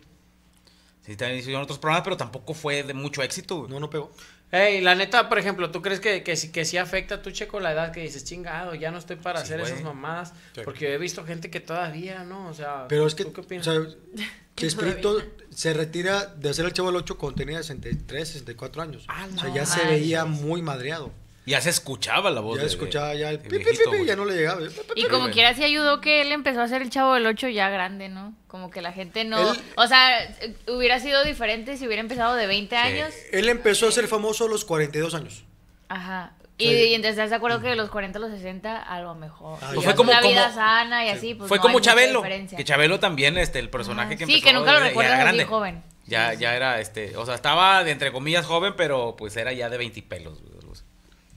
Sí, 1.07 1.17
también 1.17 1.39
hicieron 1.41 1.63
otros 1.63 1.79
programas, 1.79 2.03
pero 2.05 2.17
tampoco 2.17 2.55
fue 2.55 2.83
de 2.83 2.95
mucho 2.95 3.23
éxito. 3.23 3.57
güey. 3.59 3.71
No, 3.71 3.79
no 3.81 3.91
pegó. 3.91 4.11
Ey, 4.51 4.81
la 4.81 4.95
neta, 4.95 5.29
por 5.29 5.39
ejemplo, 5.39 5.71
¿tú 5.71 5.83
crees 5.83 6.01
que, 6.01 6.23
que, 6.23 6.37
sí- 6.37 6.51
que 6.53 6.65
sí 6.65 6.79
afecta 6.79 7.17
a 7.17 7.23
tu 7.23 7.31
checo 7.33 7.59
la 7.61 7.73
edad 7.73 7.93
que 7.93 8.01
dices, 8.01 8.25
chingado, 8.25 8.75
ya 8.75 8.91
no 8.91 8.99
estoy 8.99 9.17
para 9.17 9.41
Sí, 9.41 9.45
hacer 9.45 9.61
güey. 9.61 9.73
esas 9.73 9.85
mamadas? 9.85 10.33
Sí. 10.55 10.61
Porque 10.65 10.95
he 10.95 10.99
visto 10.99 11.25
gente 11.25 11.51
que 11.51 11.61
todavía, 11.61 12.23
¿no? 12.25 12.49
O 12.49 12.55
sea, 12.55 12.87
Pero 12.89 13.07
es 13.07 13.15
que, 13.15 13.25
¿tú 13.25 13.33
qué 13.33 13.41
opinas? 13.41 13.67
o 13.67 13.85
sea, 13.85 13.95
Chespirito 14.57 15.21
se 15.51 15.75
retira 15.75 16.27
de 16.27 16.49
hacer 16.51 16.65
el 16.65 16.73
Chavo 16.73 16.89
del 16.89 16.97
8 16.99 17.19
cuando 17.19 17.37
tenía 17.37 17.59
63, 17.63 18.29
64 18.29 18.83
años. 18.83 19.05
Ah, 19.09 19.27
o 19.29 19.35
sea, 19.41 19.49
no 19.49 19.55
ya 19.55 19.67
se 19.67 19.85
veía 19.87 20.25
muy 20.25 20.63
madreado. 20.63 21.11
Ya 21.47 21.61
se 21.61 21.69
escuchaba 21.71 22.31
la 22.31 22.41
voz. 22.41 22.57
Ya 22.57 22.63
de- 22.63 22.69
escuchaba 22.69 23.15
ya 23.15 23.31
el 23.31 23.39
pi, 23.39 23.59
pi, 23.59 23.65
pi, 23.65 24.07
ya 24.07 24.17
no 24.17 24.25
le 24.25 24.35
llegaba. 24.35 24.61
Y 24.95 25.05
como 25.09 25.29
quiera 25.31 25.53
sí 25.55 25.63
ayudó 25.63 26.01
que 26.01 26.23
él 26.23 26.33
empezó 26.33 26.61
a 26.61 26.65
hacer 26.65 26.81
el 26.81 26.89
chavo 26.91 27.13
del 27.15 27.27
8 27.27 27.49
ya 27.49 27.69
grande, 27.69 28.09
¿no? 28.09 28.35
Como 28.47 28.71
que 28.71 28.81
la 28.81 28.93
gente 28.93 29.25
no... 29.25 29.53
Él- 29.53 29.61
O 29.77 29.87
sea, 29.87 30.35
hubiera 30.69 31.01
sido 31.01 31.23
diferente 31.25 31.77
si 31.77 31.87
hubiera 31.87 32.01
empezado 32.01 32.35
de 32.35 32.47
20 32.47 32.77
años. 32.77 33.13
Él 33.33 33.49
empezó 33.51 33.89
a 33.89 33.93
ser 33.93 34.09
famoso 34.09 34.47
a 34.47 34.49
los 34.49 34.65
42 34.65 35.15
años. 35.15 35.45
Ajá. 35.89 36.33
Y, 36.57 36.69
Sí. 36.69 36.73
y 36.73 36.95
entonces 36.95 37.17
estás 37.19 37.31
de 37.31 37.37
acuerdo 37.37 37.61
que 37.61 37.67
de 37.69 37.77
los 37.77 37.91
40 37.91 38.17
a 38.19 38.21
los 38.23 38.31
60 38.31 38.81
a 38.81 39.01
lo 39.01 39.15
mejor. 39.17 39.59
Ah, 39.61 39.71
llevas 39.73 39.85
Fue 39.85 39.95
como- 39.97 40.13
una 40.13 40.21
vida 40.23 40.45
como- 40.45 40.55
sana 40.55 41.05
y 41.05 41.09
así, 41.11 41.35
pues 41.35 41.49
Fue 41.49 41.59
no 41.59 41.63
como 41.63 41.81
Chabelo. 41.81 42.23
Que 42.23 42.65
Chabelo 42.65 43.01
también, 43.01 43.37
este, 43.37 43.59
el 43.59 43.69
personaje 43.71 44.15
Ajá. 44.15 44.19
que 44.19 44.25
Sí, 44.27 44.35
empezó 44.35 44.47
que 44.47 44.53
nunca 44.55 44.73
lo 44.73 44.81
recuerdas 44.81 45.15
era 45.15 45.29
así 45.31 45.37
grande. 45.37 45.45
joven. 45.47 45.83
Ya, 46.07 46.33
ya 46.35 46.55
era, 46.55 46.81
este, 46.81 47.17
o 47.17 47.27
sea, 47.27 47.35
estaba 47.35 47.83
de 47.83 47.91
entre 47.91 48.13
comillas 48.13 48.47
joven, 48.47 48.75
pero 48.77 49.17
pues 49.17 49.37
era 49.37 49.53
ya 49.53 49.69
de 49.69 49.79
20 49.79 50.01
pelos. 50.03 50.41
güey. 50.41 50.54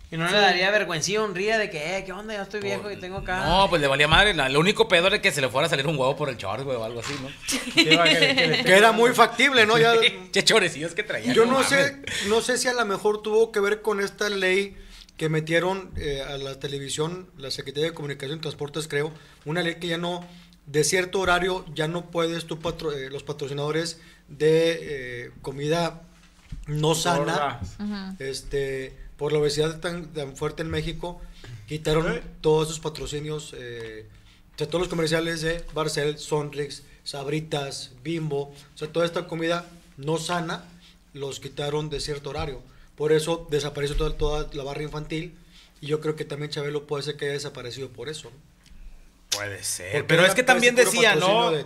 Y 0.10 0.15
no 0.15 0.26
le 0.30 0.38
daría 0.38 0.72
vergüencilla 0.72 1.22
un 1.22 1.36
ría 1.36 1.58
de 1.58 1.70
que, 1.70 1.98
eh, 1.98 2.04
¿qué 2.06 2.13
onda? 2.13 2.34
Ya 2.34 2.43
estoy 2.43 2.62
viejo 2.62 2.89
y 2.89 2.96
tengo 2.96 3.17
acá. 3.17 3.46
No, 3.46 3.70
pues 3.70 3.82
le 3.82 3.88
valía 3.88 4.08
madre. 4.08 4.34
Lo 4.34 4.60
único 4.62 4.88
pedo 4.88 5.08
era 5.08 5.22
que 5.22 5.32
se 5.34 5.41
le 5.41 5.50
fuera 5.50 5.67
a 5.67 5.70
salir 5.70 5.86
un 5.86 5.98
huevo 5.98 6.15
por 6.15 6.30
el 6.30 6.38
chor, 6.38 6.63
güey, 6.63 6.78
o 6.78 6.84
algo 6.86 7.02
así, 7.02 7.13
¿no? 7.22 7.28
Que 7.74 8.74
era 8.78 8.91
muy 8.93 9.12
factible, 9.13 9.65
¿no? 9.65 9.78
Ya, 9.78 9.93
Che 10.32 10.43
chorecillos 10.43 10.93
que 10.96 11.04
traía. 11.04 11.34
yo 11.34 11.46
no 11.46 11.62
sé, 11.63 12.02
no 12.30 12.41
sé 12.41 12.58
si 12.58 12.67
a 12.70 12.74
lo 12.74 12.86
mejor 12.86 13.22
tuvo 13.22 13.52
que 13.52 13.60
ver 13.60 13.82
con 13.82 14.00
esta 14.00 14.30
ley 14.30 14.78
que 15.17 15.28
metieron 15.30 15.91
eh, 15.98 16.22
a 16.22 16.38
la 16.38 16.60
televisión, 16.60 17.30
la 17.38 17.52
Secretaría 17.52 17.89
de 17.89 17.93
Comunicación 17.96 18.38
y 18.38 18.41
Transportes, 18.41 18.88
creo, 18.88 19.12
una 19.46 19.62
ley 19.63 19.76
que 19.76 19.88
ya 19.88 19.98
no, 19.98 20.26
de 20.67 20.84
cierto 20.84 21.20
horario, 21.20 21.65
ya 21.74 21.88
no 21.89 22.12
puedes 22.12 22.46
tú, 22.46 22.60
patro- 22.60 22.93
eh, 22.93 23.10
los 23.10 23.24
patrocinadores 23.24 24.00
de 24.30 24.78
eh, 25.26 25.32
comida 25.41 26.04
no 26.67 26.93
sana, 26.96 27.17
Gorda. 27.17 28.15
este, 28.20 28.96
por 29.18 29.34
la 29.34 29.40
obesidad 29.40 29.80
tan, 29.80 30.14
tan 30.14 30.36
fuerte 30.36 30.62
en 30.62 30.70
México, 30.70 31.20
quitaron 31.68 32.22
todos 32.42 32.68
esos 32.68 32.80
patrocinios, 32.80 33.54
eh, 33.58 34.06
o 34.56 34.58
sea, 34.58 34.68
todos 34.68 34.82
los 34.82 34.90
comerciales 34.90 35.42
de 35.42 35.64
Barcel, 35.74 36.18
Sonrix, 36.18 36.84
Sabritas, 37.04 37.92
Bimbo, 38.04 38.50
o 38.50 38.78
sea, 38.78 38.88
toda 38.92 39.06
esta 39.06 39.28
comida 39.28 39.66
no 39.98 40.18
sana, 40.18 40.66
los 41.14 41.40
quitaron 41.40 41.90
de 41.90 42.00
cierto 42.00 42.30
horario. 42.30 42.62
Por 42.96 43.12
eso 43.12 43.48
desapareció 43.50 43.96
toda, 43.96 44.18
toda 44.18 44.50
la 44.54 44.64
barra 44.64 44.84
infantil 44.84 45.36
y 45.82 45.88
yo 45.88 46.00
creo 46.00 46.16
que 46.16 46.26
también 46.26 46.52
Chabelo 46.52 46.86
puede 46.86 47.04
ser 47.04 47.18
que 47.18 47.26
haya 47.26 47.34
desaparecido 47.34 47.90
por 47.90 48.10
eso. 48.10 48.30
¿no? 48.30 49.38
Puede 49.38 49.64
ser. 49.64 49.92
Porque 49.92 50.08
pero 50.08 50.26
es 50.26 50.34
que 50.34 50.44
también 50.44 50.76
decía, 50.76 51.16
¿no? 51.16 51.52
de. 51.52 51.66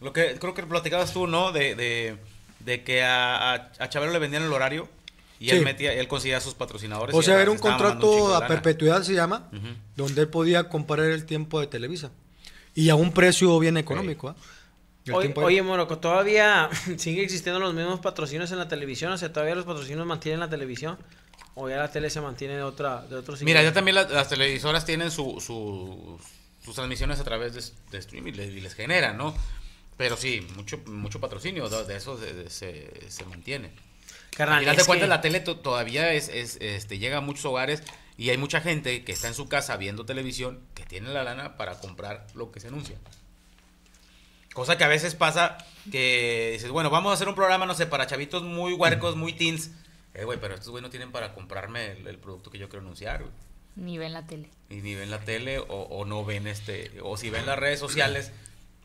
Lo 0.00 0.12
que 0.12 0.36
creo 0.38 0.54
que 0.54 0.62
platicabas 0.62 1.12
tú, 1.12 1.26
¿no? 1.26 1.52
De, 1.52 1.74
de, 1.74 2.16
de 2.60 2.84
que 2.84 3.02
a, 3.02 3.70
a 3.78 3.88
Chabelo 3.88 4.12
le 4.12 4.18
vendían 4.18 4.42
el 4.42 4.52
horario 4.52 4.88
y 5.42 5.50
Sí. 5.50 5.56
él 5.56 5.64
metía, 5.64 5.92
él 5.92 6.08
conseguía 6.08 6.36
a 6.38 6.40
sus 6.40 6.54
patrocinadores. 6.54 7.14
O 7.14 7.22
sea, 7.22 7.36
se 7.36 7.42
era 7.42 7.50
un 7.50 7.58
contrato 7.58 8.34
a 8.34 8.46
perpetuidad, 8.46 9.02
se 9.02 9.14
llama, 9.14 9.50
donde 9.96 10.22
él 10.22 10.28
podía 10.28 10.68
comprar 10.68 11.00
el 11.06 11.24
tiempo 11.26 11.60
de 11.60 11.66
Televisa. 11.66 12.10
Y 12.74 12.88
a 12.88 12.94
un 12.94 13.12
precio 13.12 13.58
bien 13.58 13.76
económico. 13.76 14.28
¿ah? 14.30 14.36
El 15.04 15.14
Oye, 15.14 15.32
oye, 15.36 15.62
Moroco, 15.62 15.98
¿todavía 15.98 16.70
sigue 16.96 17.22
existiendo 17.24 17.58
los 17.60 17.74
mismos 17.74 18.00
patrocinios 18.00 18.52
en 18.52 18.58
la 18.58 18.68
televisión? 18.68 19.12
O 19.12 19.18
sea, 19.18 19.32
¿todavía 19.32 19.54
los 19.56 19.64
patrocinios 19.64 20.06
mantienen 20.06 20.38
la 20.40 20.48
televisión? 20.48 20.96
¿O 21.54 21.68
ya 21.68 21.76
la 21.76 21.90
tele 21.90 22.08
se 22.08 22.20
mantiene 22.20 22.54
de 22.56 22.62
otra 22.62 23.02
de 23.02 23.16
otro 23.16 23.34
Mira, 23.42 23.60
signo? 23.60 23.70
ya 23.70 23.72
también 23.74 23.96
las, 23.96 24.10
las 24.10 24.28
televisoras 24.28 24.86
tienen 24.86 25.10
su, 25.10 25.38
su- 25.40 26.18
sus 26.64 26.74
transmisiones 26.74 27.18
a 27.20 27.24
través 27.24 27.52
de, 27.54 27.62
de 27.90 27.98
streaming 27.98 28.32
y 28.32 28.36
les, 28.36 28.48
y 28.54 28.60
les 28.60 28.74
generan, 28.74 29.18
¿no? 29.18 29.34
Pero 29.98 30.16
sí, 30.16 30.46
mucho, 30.56 30.78
mucho 30.86 31.20
patrocinio, 31.20 31.68
de 31.68 31.84
de 31.84 31.96
eso 31.96 32.16
se, 32.18 32.48
se- 32.48 33.10
se 33.10 33.24
mantiene. 33.26 33.70
Carnal, 34.36 34.58
Al 34.58 34.64
final 34.64 34.76
de 34.76 34.84
cuentas, 34.84 35.06
que- 35.06 35.08
la 35.10 35.20
tele 35.20 35.40
to- 35.40 35.58
todavía 35.60 36.12
es, 36.12 36.28
es, 36.28 36.56
este, 36.60 36.98
llega 36.98 37.18
a 37.18 37.20
muchos 37.20 37.44
hogares 37.44 37.82
y 38.16 38.30
hay 38.30 38.36
mucha 38.38 38.60
gente 38.60 39.04
que 39.04 39.12
está 39.12 39.28
en 39.28 39.34
su 39.34 39.48
casa 39.48 39.76
viendo 39.76 40.04
televisión 40.06 40.60
que 40.74 40.84
tiene 40.84 41.10
la 41.10 41.22
lana 41.24 41.56
para 41.56 41.78
comprar 41.80 42.26
lo 42.34 42.50
que 42.50 42.60
se 42.60 42.68
anuncia. 42.68 42.96
Cosa 44.54 44.76
que 44.76 44.84
a 44.84 44.88
veces 44.88 45.14
pasa 45.14 45.56
que 45.90 46.50
dices, 46.52 46.70
bueno, 46.70 46.90
vamos 46.90 47.10
a 47.10 47.14
hacer 47.14 47.26
un 47.28 47.34
programa, 47.34 47.64
no 47.64 47.74
sé, 47.74 47.86
para 47.86 48.06
chavitos 48.06 48.42
muy 48.42 48.74
huercos, 48.74 49.16
muy 49.16 49.32
teens. 49.32 49.70
Eh, 50.14 50.24
güey, 50.24 50.38
pero 50.38 50.54
estos 50.54 50.68
güey 50.68 50.82
no 50.82 50.90
tienen 50.90 51.10
para 51.10 51.32
comprarme 51.32 51.92
el, 51.92 52.06
el 52.06 52.18
producto 52.18 52.50
que 52.50 52.58
yo 52.58 52.68
quiero 52.68 52.82
anunciar, 52.82 53.20
güey. 53.22 53.32
Ni 53.76 53.96
ven 53.96 54.12
la 54.12 54.26
tele. 54.26 54.50
Y 54.68 54.76
ni 54.82 54.94
ven 54.94 55.10
la 55.10 55.20
tele 55.20 55.58
o, 55.58 55.64
o 55.64 56.04
no 56.04 56.22
ven 56.26 56.46
este, 56.46 56.90
o 57.02 57.16
si 57.16 57.30
ven 57.30 57.46
las 57.46 57.58
redes 57.58 57.80
sociales, 57.80 58.30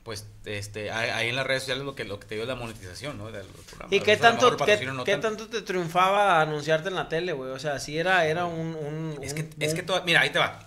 pues 0.07 0.25
este, 0.45 0.89
ahí 0.89 1.27
en 1.27 1.35
las 1.35 1.45
redes 1.45 1.63
sociales 1.63 1.83
lo 1.83 1.93
que, 1.93 2.05
lo 2.05 2.17
que 2.17 2.27
te 2.27 2.35
dio 2.35 2.43
es 2.45 2.47
la 2.47 2.55
monetización, 2.55 3.17
¿no? 3.17 3.29
De 3.29 3.39
los 3.39 3.47
programas. 3.65 3.91
¿Y 3.91 3.99
qué 3.99 4.15
tanto, 4.15 4.55
qué, 4.55 4.85
no 4.85 5.03
qué 5.03 5.11
tanto. 5.17 5.27
tanto 5.27 5.47
te 5.49 5.61
triunfaba 5.63 6.39
anunciarte 6.39 6.87
en 6.87 6.95
la 6.95 7.09
tele, 7.09 7.33
güey? 7.33 7.51
O 7.51 7.59
sea, 7.59 7.77
sí 7.77 7.97
era, 7.97 8.25
era 8.25 8.45
un... 8.45 8.73
un- 8.77 9.19
Es 9.21 9.33
un- 9.33 9.35
que, 9.49 9.65
es 9.65 9.71
un- 9.71 9.75
que 9.75 9.83
toda- 9.83 10.03
mira, 10.05 10.21
ahí 10.21 10.29
te 10.29 10.39
va. 10.39 10.59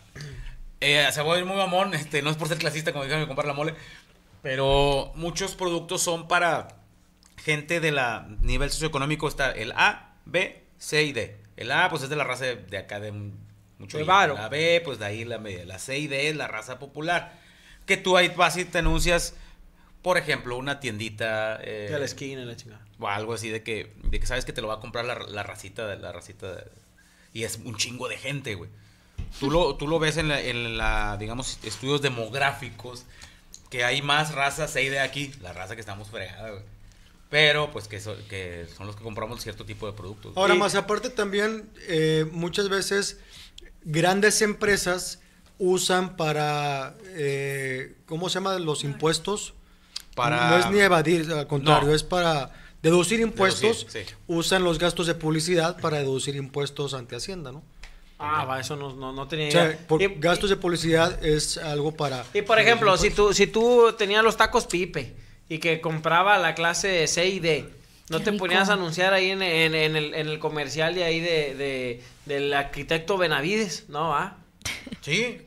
Eh, 0.83 1.09
se 1.11 1.23
va 1.23 1.35
a 1.35 1.39
ir 1.39 1.47
muy 1.47 1.57
mamón, 1.57 1.95
este, 1.95 2.21
no 2.21 2.29
es 2.29 2.37
por 2.37 2.49
ser 2.49 2.59
clasista, 2.59 2.93
como 2.93 3.05
dijeron, 3.05 3.25
comprar 3.27 3.47
la 3.47 3.55
mole, 3.55 3.75
pero 4.43 5.11
muchos 5.15 5.55
productos 5.55 6.03
son 6.03 6.29
para 6.29 6.69
gente 7.39 7.81
de 7.81 7.93
la 7.93 8.27
nivel 8.43 8.71
socioeconómico, 8.71 9.27
está 9.27 9.53
el 9.53 9.73
A, 9.73 10.17
B, 10.27 10.63
C 10.77 11.03
y 11.05 11.13
D. 11.15 11.39
El 11.57 11.73
A, 11.73 11.89
pues 11.89 12.03
es 12.03 12.11
de 12.11 12.17
la 12.17 12.25
raza 12.25 12.45
de, 12.45 12.57
de 12.57 12.77
acá 12.77 13.01
de 13.01 13.11
mucho 13.13 13.97
De. 13.97 14.05
La 14.35 14.49
B, 14.51 14.83
pues 14.85 14.99
de 14.99 15.07
ahí 15.07 15.25
la 15.25 15.39
media. 15.39 15.65
La 15.65 15.79
C 15.79 15.99
y 15.99 16.09
D 16.09 16.29
es 16.29 16.37
la 16.37 16.47
raza 16.47 16.79
popular. 16.79 17.39
Que 17.87 17.97
tú 17.97 18.17
ahí 18.17 18.29
vas 18.37 18.57
y 18.57 18.65
te 18.65 18.79
anuncias, 18.79 19.35
por 20.03 20.17
ejemplo, 20.19 20.57
una 20.57 20.81
tiendita. 20.81 21.59
eh, 21.63 21.89
de 21.91 21.99
la 21.99 22.05
esquina 22.05 22.45
la 22.45 22.57
chingada. 22.57 22.85
o 22.99 23.09
algo 23.09 23.33
así 23.35 23.49
de 23.49 23.63
que, 23.63 23.93
de 24.05 24.21
que 24.21 24.27
sabes 24.27 24.45
que 24.45 24.53
te 24.53 24.61
lo 24.61 24.69
va 24.69 24.75
a 24.75 24.81
comprar 24.81 25.05
la, 25.05 25.19
la 25.19 25.43
racita, 25.43 25.87
de- 25.87 25.97
la 25.99 26.13
racita 26.13 26.55
de- 26.55 26.65
y 27.33 27.45
es 27.45 27.59
un 27.65 27.77
chingo 27.77 28.09
de 28.09 28.17
gente, 28.19 28.55
güey. 28.55 28.69
Tú 29.39 29.51
lo, 29.51 29.75
tú 29.77 29.87
lo 29.87 29.99
ves 29.99 30.17
en 30.17 30.29
la, 30.29 30.41
en 30.41 30.77
la, 30.77 31.17
digamos, 31.19 31.59
estudios 31.63 32.03
demográficos, 32.03 33.05
que 33.71 33.85
hay 33.85 34.03
más 34.03 34.35
razas 34.35 34.73
C 34.73 34.83
y 34.83 34.89
D 34.89 34.99
aquí, 35.01 35.33
la 35.41 35.53
raza 35.53 35.75
que 35.77 35.81
estamos 35.81 36.09
fregada, 36.11 36.51
güey. 36.51 36.63
Pero, 37.31 37.71
pues, 37.71 37.87
que, 37.87 38.01
so- 38.01 38.17
que 38.29 38.67
son 38.77 38.87
los 38.89 38.97
que 38.97 39.03
compramos 39.05 39.41
cierto 39.41 39.65
tipo 39.65 39.87
de 39.87 39.93
productos. 39.93 40.37
Ahora 40.37 40.55
Y- 40.55 40.59
más 40.59 40.75
aparte 40.75 41.11
también 41.11 41.71
eh, 41.87 42.27
muchas 42.33 42.69
veces 42.69 43.19
grandes 43.85 44.43
empresas 44.43 45.21
usan 45.61 46.17
para 46.17 46.95
eh, 47.11 47.95
¿cómo 48.07 48.29
se 48.29 48.35
llama? 48.35 48.59
los 48.59 48.83
impuestos 48.83 49.55
Para- 50.17 50.51
no 50.51 50.57
es 50.59 50.71
ni 50.71 50.81
evadir 50.81 51.31
al 51.31 51.47
contrario 51.47 51.89
No. 51.91 51.95
es 51.95 52.03
para 52.03 52.51
deducir 52.83 53.21
impuestos 53.21 53.81
Deducir, 53.87 54.07
sí. 54.09 54.15
usan 54.27 54.65
los 54.65 54.79
gastos 54.79 55.07
de 55.07 55.15
publicidad 55.15 55.79
para 55.81 55.99
deducir 55.99 56.35
impuestos 56.35 56.95
ante 56.95 57.15
Hacienda 57.15 57.53
¿no? 57.53 57.63
Ah, 58.19 58.45
va, 58.45 58.59
eso 58.61 58.75
no, 58.77 58.95
no, 58.97 59.13
no 59.13 59.29
tenía 59.29 59.49
o 59.49 59.51
sea 59.53 59.65
idea. 59.67 59.79
por 59.87 60.01
Y- 60.03 60.15
gastos 60.19 60.49
de 60.51 60.57
publicidad 60.57 61.25
es 61.25 61.59
algo 61.59 61.93
para 61.95 62.25
Y 62.35 62.43
por 62.43 62.59
ejemplo, 62.59 62.97
si 62.97 63.11
tú, 63.11 63.33
si 63.35 63.47
tú 63.47 63.95
tenías 63.99 64.25
los 64.25 64.37
tacos 64.37 64.67
Pipe 64.67 65.15
y 65.49 65.59
que 65.59 65.81
compraba 65.83 66.39
la 66.39 66.55
clase 66.55 67.07
C 67.07 67.29
y 67.29 67.41
D, 67.41 67.69
¿no 68.09 68.19
Qué 68.19 68.25
te 68.25 68.31
rico. 68.33 68.45
ponías 68.45 68.69
a 68.71 68.75
anunciar 68.75 69.13
ahí 69.15 69.31
en, 69.31 69.41
en- 69.43 69.75
en 69.75 69.97
el, 69.97 70.15
en 70.15 70.27
el 70.29 70.39
comercial 70.39 70.95
de 70.95 71.05
ahí 71.05 71.21
de, 71.21 71.55
de- 71.55 72.03
del 72.27 72.53
arquitecto 72.55 73.17
Benavides? 73.19 73.89
No, 73.89 74.15
¿ah? 74.15 74.37
Sí. 75.01 75.39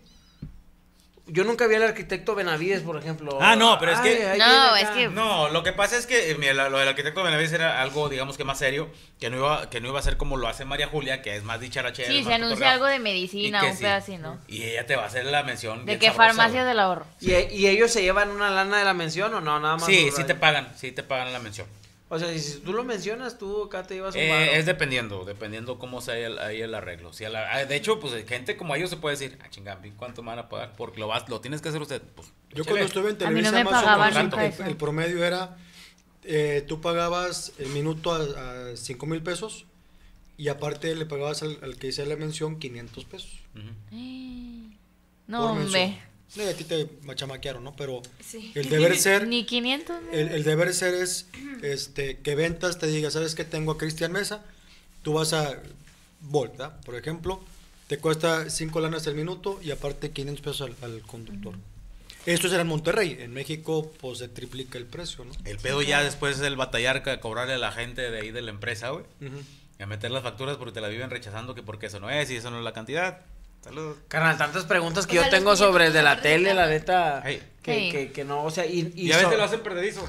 Yo 1.26 1.46
nunca 1.46 1.68
vi 1.68 1.76
al 1.76 1.84
arquitecto 1.84 2.36
Benavides, 2.36 2.82
por 2.82 2.98
ejemplo. 2.98 3.38
Ah, 3.40 3.56
no, 3.56 3.80
pero 3.80 3.94
es 3.94 4.00
que- 4.02 4.36
No, 4.38 4.76
es 4.76 4.90
que- 4.90 5.08
No, 5.08 5.48
lo 5.50 5.64
que 5.64 5.72
pasa 5.72 5.98
es 5.98 6.06
que 6.06 6.32
eh, 6.32 6.36
mira, 6.36 6.54
lo 6.70 6.78
del 6.78 6.88
arquitecto 6.90 7.24
Benavides 7.24 7.54
era 7.54 7.82
algo, 7.82 8.10
digamos 8.10 8.36
que 8.36 8.44
más 8.44 8.60
serio, 8.60 8.92
que 9.22 9.30
no 9.30 9.38
iba, 9.38 9.70
que 9.70 9.80
no 9.80 9.88
iba 9.88 10.00
a 10.00 10.04
ser 10.04 10.18
como 10.18 10.36
lo 10.36 10.50
hace 10.50 10.66
María 10.66 10.88
Julia, 10.88 11.22
que 11.22 11.38
es 11.38 11.44
más 11.46 11.62
dicharachera. 11.62 12.10
Sí, 12.10 12.18
más 12.20 12.28
se 12.28 12.34
anuncia 12.34 12.72
algo 12.74 12.88
de 12.88 13.00
medicina, 13.00 13.64
un 13.64 13.74
sí. 13.78 13.84
pedacito, 13.84 14.22
¿no? 14.22 14.40
Y 14.48 14.64
ella 14.64 14.86
te 14.86 14.98
va 14.98 15.04
a 15.04 15.08
hacer 15.08 15.26
la 15.26 15.44
mención. 15.44 15.86
De 15.86 15.94
sabrosa, 15.94 16.14
farmacia 16.14 16.66
del 16.66 16.80
ahorro. 16.80 17.06
¿Y, 17.22 17.32
y 17.32 17.68
ellos 17.68 17.90
se 17.90 18.02
llevan 18.02 18.30
una 18.30 18.50
lana 18.50 18.80
de 18.80 18.84
la 18.84 18.94
mención 18.94 19.34
o 19.34 19.40
no? 19.40 19.62
Nada 19.62 19.78
más. 19.78 19.86
Sí, 19.86 20.10
sí 20.14 20.26
te 20.26 20.36
pagan, 20.36 20.74
sí 20.76 20.92
te 20.92 21.04
pagan 21.04 21.32
la 21.32 21.40
mención. 21.40 21.68
O 22.14 22.20
sea, 22.20 22.38
si 22.38 22.60
tú 22.60 22.74
lo 22.74 22.84
mencionas, 22.84 23.38
tú 23.40 23.64
acá 23.64 23.84
te 23.84 24.00
un 24.02 24.12
Eh, 24.16 24.30
varo. 24.30 24.52
es 24.52 24.66
dependiendo, 24.68 25.26
dependiendo 25.26 25.80
cómo 25.80 26.00
sea 26.00 26.16
el, 26.18 26.38
ahí 26.38 26.62
el 26.62 26.76
arreglo. 26.76 27.12
Si 27.12 27.26
a 27.26 27.30
la- 27.30 27.52
ah, 27.56 27.66
de 27.66 27.76
hecho, 27.76 28.00
pues 28.00 28.14
gente 28.28 28.56
como 28.56 28.76
ellos 28.76 28.90
se 28.92 28.98
puede 28.98 29.16
decir, 29.18 29.38
ah, 29.44 29.50
chingada, 29.50 29.82
¿cuánto 29.98 30.22
me 30.22 30.28
van 30.28 30.40
a 30.40 30.48
pagar? 30.50 30.74
Porque 30.78 31.00
lo, 31.00 31.08
vas, 31.08 31.28
lo 31.28 31.42
tienes 31.42 31.62
que 31.62 31.70
hacer 31.70 31.82
usted. 31.82 32.02
Pues, 32.16 32.28
yo 32.54 32.64
cuando 32.66 32.86
estuve 32.86 33.10
en 33.10 33.16
A 33.16 33.20
no 33.20 33.26
Televisa 33.26 33.52
me 33.52 33.64
más 33.64 33.84
o 33.84 34.14
menos, 34.14 34.60
el, 34.60 34.78
promedio 34.78 35.24
era 35.24 35.58
eh, 36.24 36.64
tú 36.68 36.80
pagabas 36.82 37.54
el 37.58 37.70
minuto 37.70 38.12
a, 38.14 38.72
a 38.72 38.78
5 38.78 39.06
mil 39.08 39.24
pesos 39.24 39.66
y 40.38 40.50
aparte 40.50 40.96
le 40.96 41.06
pagabas 41.08 41.42
al, 41.42 41.58
al 41.64 41.78
que 41.78 41.88
hice 41.88 42.06
la 42.06 42.16
mención 42.16 42.60
500 42.60 43.06
pesos 43.06 43.40
No, 45.28 45.52
hombre. 45.52 46.00
Sí, 46.28 46.42
a 46.42 46.54
ti 46.56 46.64
te 46.64 46.90
machamaquearon, 47.04 47.64
¿no? 47.64 47.76
Pero 47.76 48.02
Sí. 48.20 48.52
el 48.56 48.68
deber 48.70 48.98
ser, 48.98 49.28
Ni 49.28 49.46
500. 49.46 50.02
¿no? 50.02 50.12
el, 50.12 50.30
el 50.30 50.44
deber 50.44 50.74
ser 50.74 50.94
es 50.96 51.28
este, 51.64 52.20
que 52.20 52.36
ventas 52.36 52.78
te 52.80 52.88
diga, 52.88 53.10
¿sabes 53.12 53.36
qué? 53.36 53.44
Tengo 53.44 53.72
a 53.74 53.78
Cristian 53.78 54.12
Mesa, 54.12 54.44
tú 55.02 55.14
vas 55.14 55.34
a 55.34 55.58
Volta, 56.22 56.78
por 56.82 56.96
ejemplo, 56.96 57.42
te 57.88 57.98
cuesta 57.98 58.50
5 58.50 58.80
lanas 58.80 59.06
el 59.08 59.16
minuto 59.16 59.60
y 59.62 59.72
aparte 59.72 60.12
500 60.12 60.42
pesos 60.44 60.62
al, 60.62 60.76
al 60.92 61.02
conductor. 61.02 61.54
Esto 62.26 62.48
será 62.48 62.62
en 62.62 62.68
Monterrey. 62.70 63.18
En 63.20 63.34
México, 63.34 63.92
pues 64.00 64.20
se 64.20 64.30
triplica 64.30 64.78
el 64.78 64.86
precio, 64.86 65.26
¿no? 65.26 65.32
El 65.44 65.58
pedo 65.58 65.82
ya 65.82 66.02
después 66.02 66.38
del 66.40 66.56
batallar 66.56 67.04
que 67.04 67.20
cobrarle 67.20 67.56
a 67.56 67.58
la 67.58 67.74
gente 67.74 68.10
de 68.10 68.20
ahí 68.22 68.32
de 68.32 68.42
la 68.42 68.52
empresa, 68.52 68.90
güey. 68.92 69.04
Ujú. 69.22 69.42
A 69.82 69.86
meter 69.86 70.12
las 70.12 70.24
facturas 70.24 70.56
porque 70.56 70.72
te 70.72 70.80
la 70.80 70.88
viven 70.88 71.10
rechazando 71.10 71.54
que 71.54 71.64
porque 71.64 71.88
eso 71.88 72.00
no 72.00 72.10
es 72.10 72.32
y 72.32 72.38
eso 72.38 72.50
no 72.50 72.60
es 72.60 72.64
la 72.64 72.72
cantidad. 72.72 73.20
Saludos. 73.62 73.98
Carnal, 74.08 74.38
tantas 74.38 74.64
preguntas 74.64 75.06
que 75.06 75.18
O 75.20 75.22
sea, 75.22 75.30
yo 75.30 75.38
tengo 75.38 75.58
sobre 75.58 75.92
de 75.92 76.02
la 76.02 76.22
tele, 76.22 76.54
la 76.54 76.68
neta. 76.68 77.22
Hey. 77.26 77.42
Que, 77.62 77.74
Hey. 77.74 77.92
que, 77.92 78.12
que 78.14 78.24
no, 78.24 78.46
o 78.46 78.52
sea, 78.52 78.66
y, 78.66 78.94
y 78.96 79.08
Y 79.08 79.12
a 79.12 79.18
veces 79.18 79.32
so- 79.32 79.38
lo 79.38 79.44
hacen 79.44 79.60
perdedizo. 79.62 80.08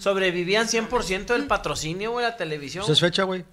Sobrevivían 0.00 0.66
100% 0.66 1.26
del 1.26 1.46
patrocinio, 1.46 2.12
güey, 2.12 2.24
la 2.24 2.36
televisión. 2.36 2.84
Pues 2.84 2.98
es 2.98 3.00
fecha, 3.00 3.22
güey. 3.24 3.44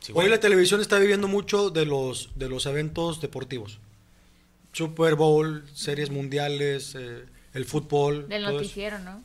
Sí, 0.00 0.12
Hoy 0.14 0.28
la 0.28 0.38
televisión 0.38 0.80
está 0.80 0.98
viviendo 0.98 1.28
mucho 1.28 1.70
de 1.70 1.86
los, 1.86 2.30
de 2.34 2.48
los 2.48 2.66
eventos 2.66 3.20
deportivos. 3.22 3.78
Super 4.72 5.14
Bowl, 5.14 5.64
series 5.72 6.10
mundiales, 6.10 6.94
eh, 6.98 7.24
el 7.54 7.64
fútbol. 7.64 8.28
Del 8.28 8.42
eso. 8.42 8.52
noticiero, 8.52 8.98
¿no? 8.98 9.22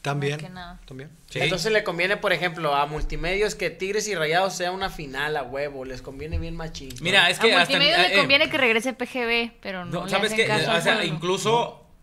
También. 0.00 0.36
Más 0.36 0.42
que 0.42 0.48
nada. 0.48 0.80
También. 0.86 1.10
Sí. 1.28 1.40
Entonces 1.40 1.70
le 1.72 1.84
conviene, 1.84 2.16
por 2.16 2.32
ejemplo, 2.32 2.74
a 2.74 2.86
Multimedios 2.86 3.54
que 3.54 3.68
Tigres 3.68 4.08
y 4.08 4.14
Rayados 4.14 4.54
sea 4.54 4.70
una 4.70 4.88
final 4.88 5.36
a 5.36 5.42
huevo. 5.42 5.84
Les 5.84 6.00
conviene 6.00 6.38
bien 6.38 6.56
machín. 6.56 6.94
Mira, 7.02 7.28
es 7.28 7.38
A 7.38 7.42
que 7.42 7.54
hasta 7.54 7.74
Multimedia 7.74 8.06
eh, 8.06 8.08
le 8.08 8.14
eh, 8.14 8.18
conviene 8.18 8.48
que 8.48 8.56
regrese 8.56 8.94
PGB, 8.94 9.58
pero 9.60 9.84
no, 9.84 9.90
no, 9.90 10.04
le 10.06 10.10
sabes 10.10 10.32
hacen 10.32 10.46
caso 10.46 10.70
al 10.70 10.78
o 10.78 10.82
sea, 10.82 11.04
incluso 11.04 11.89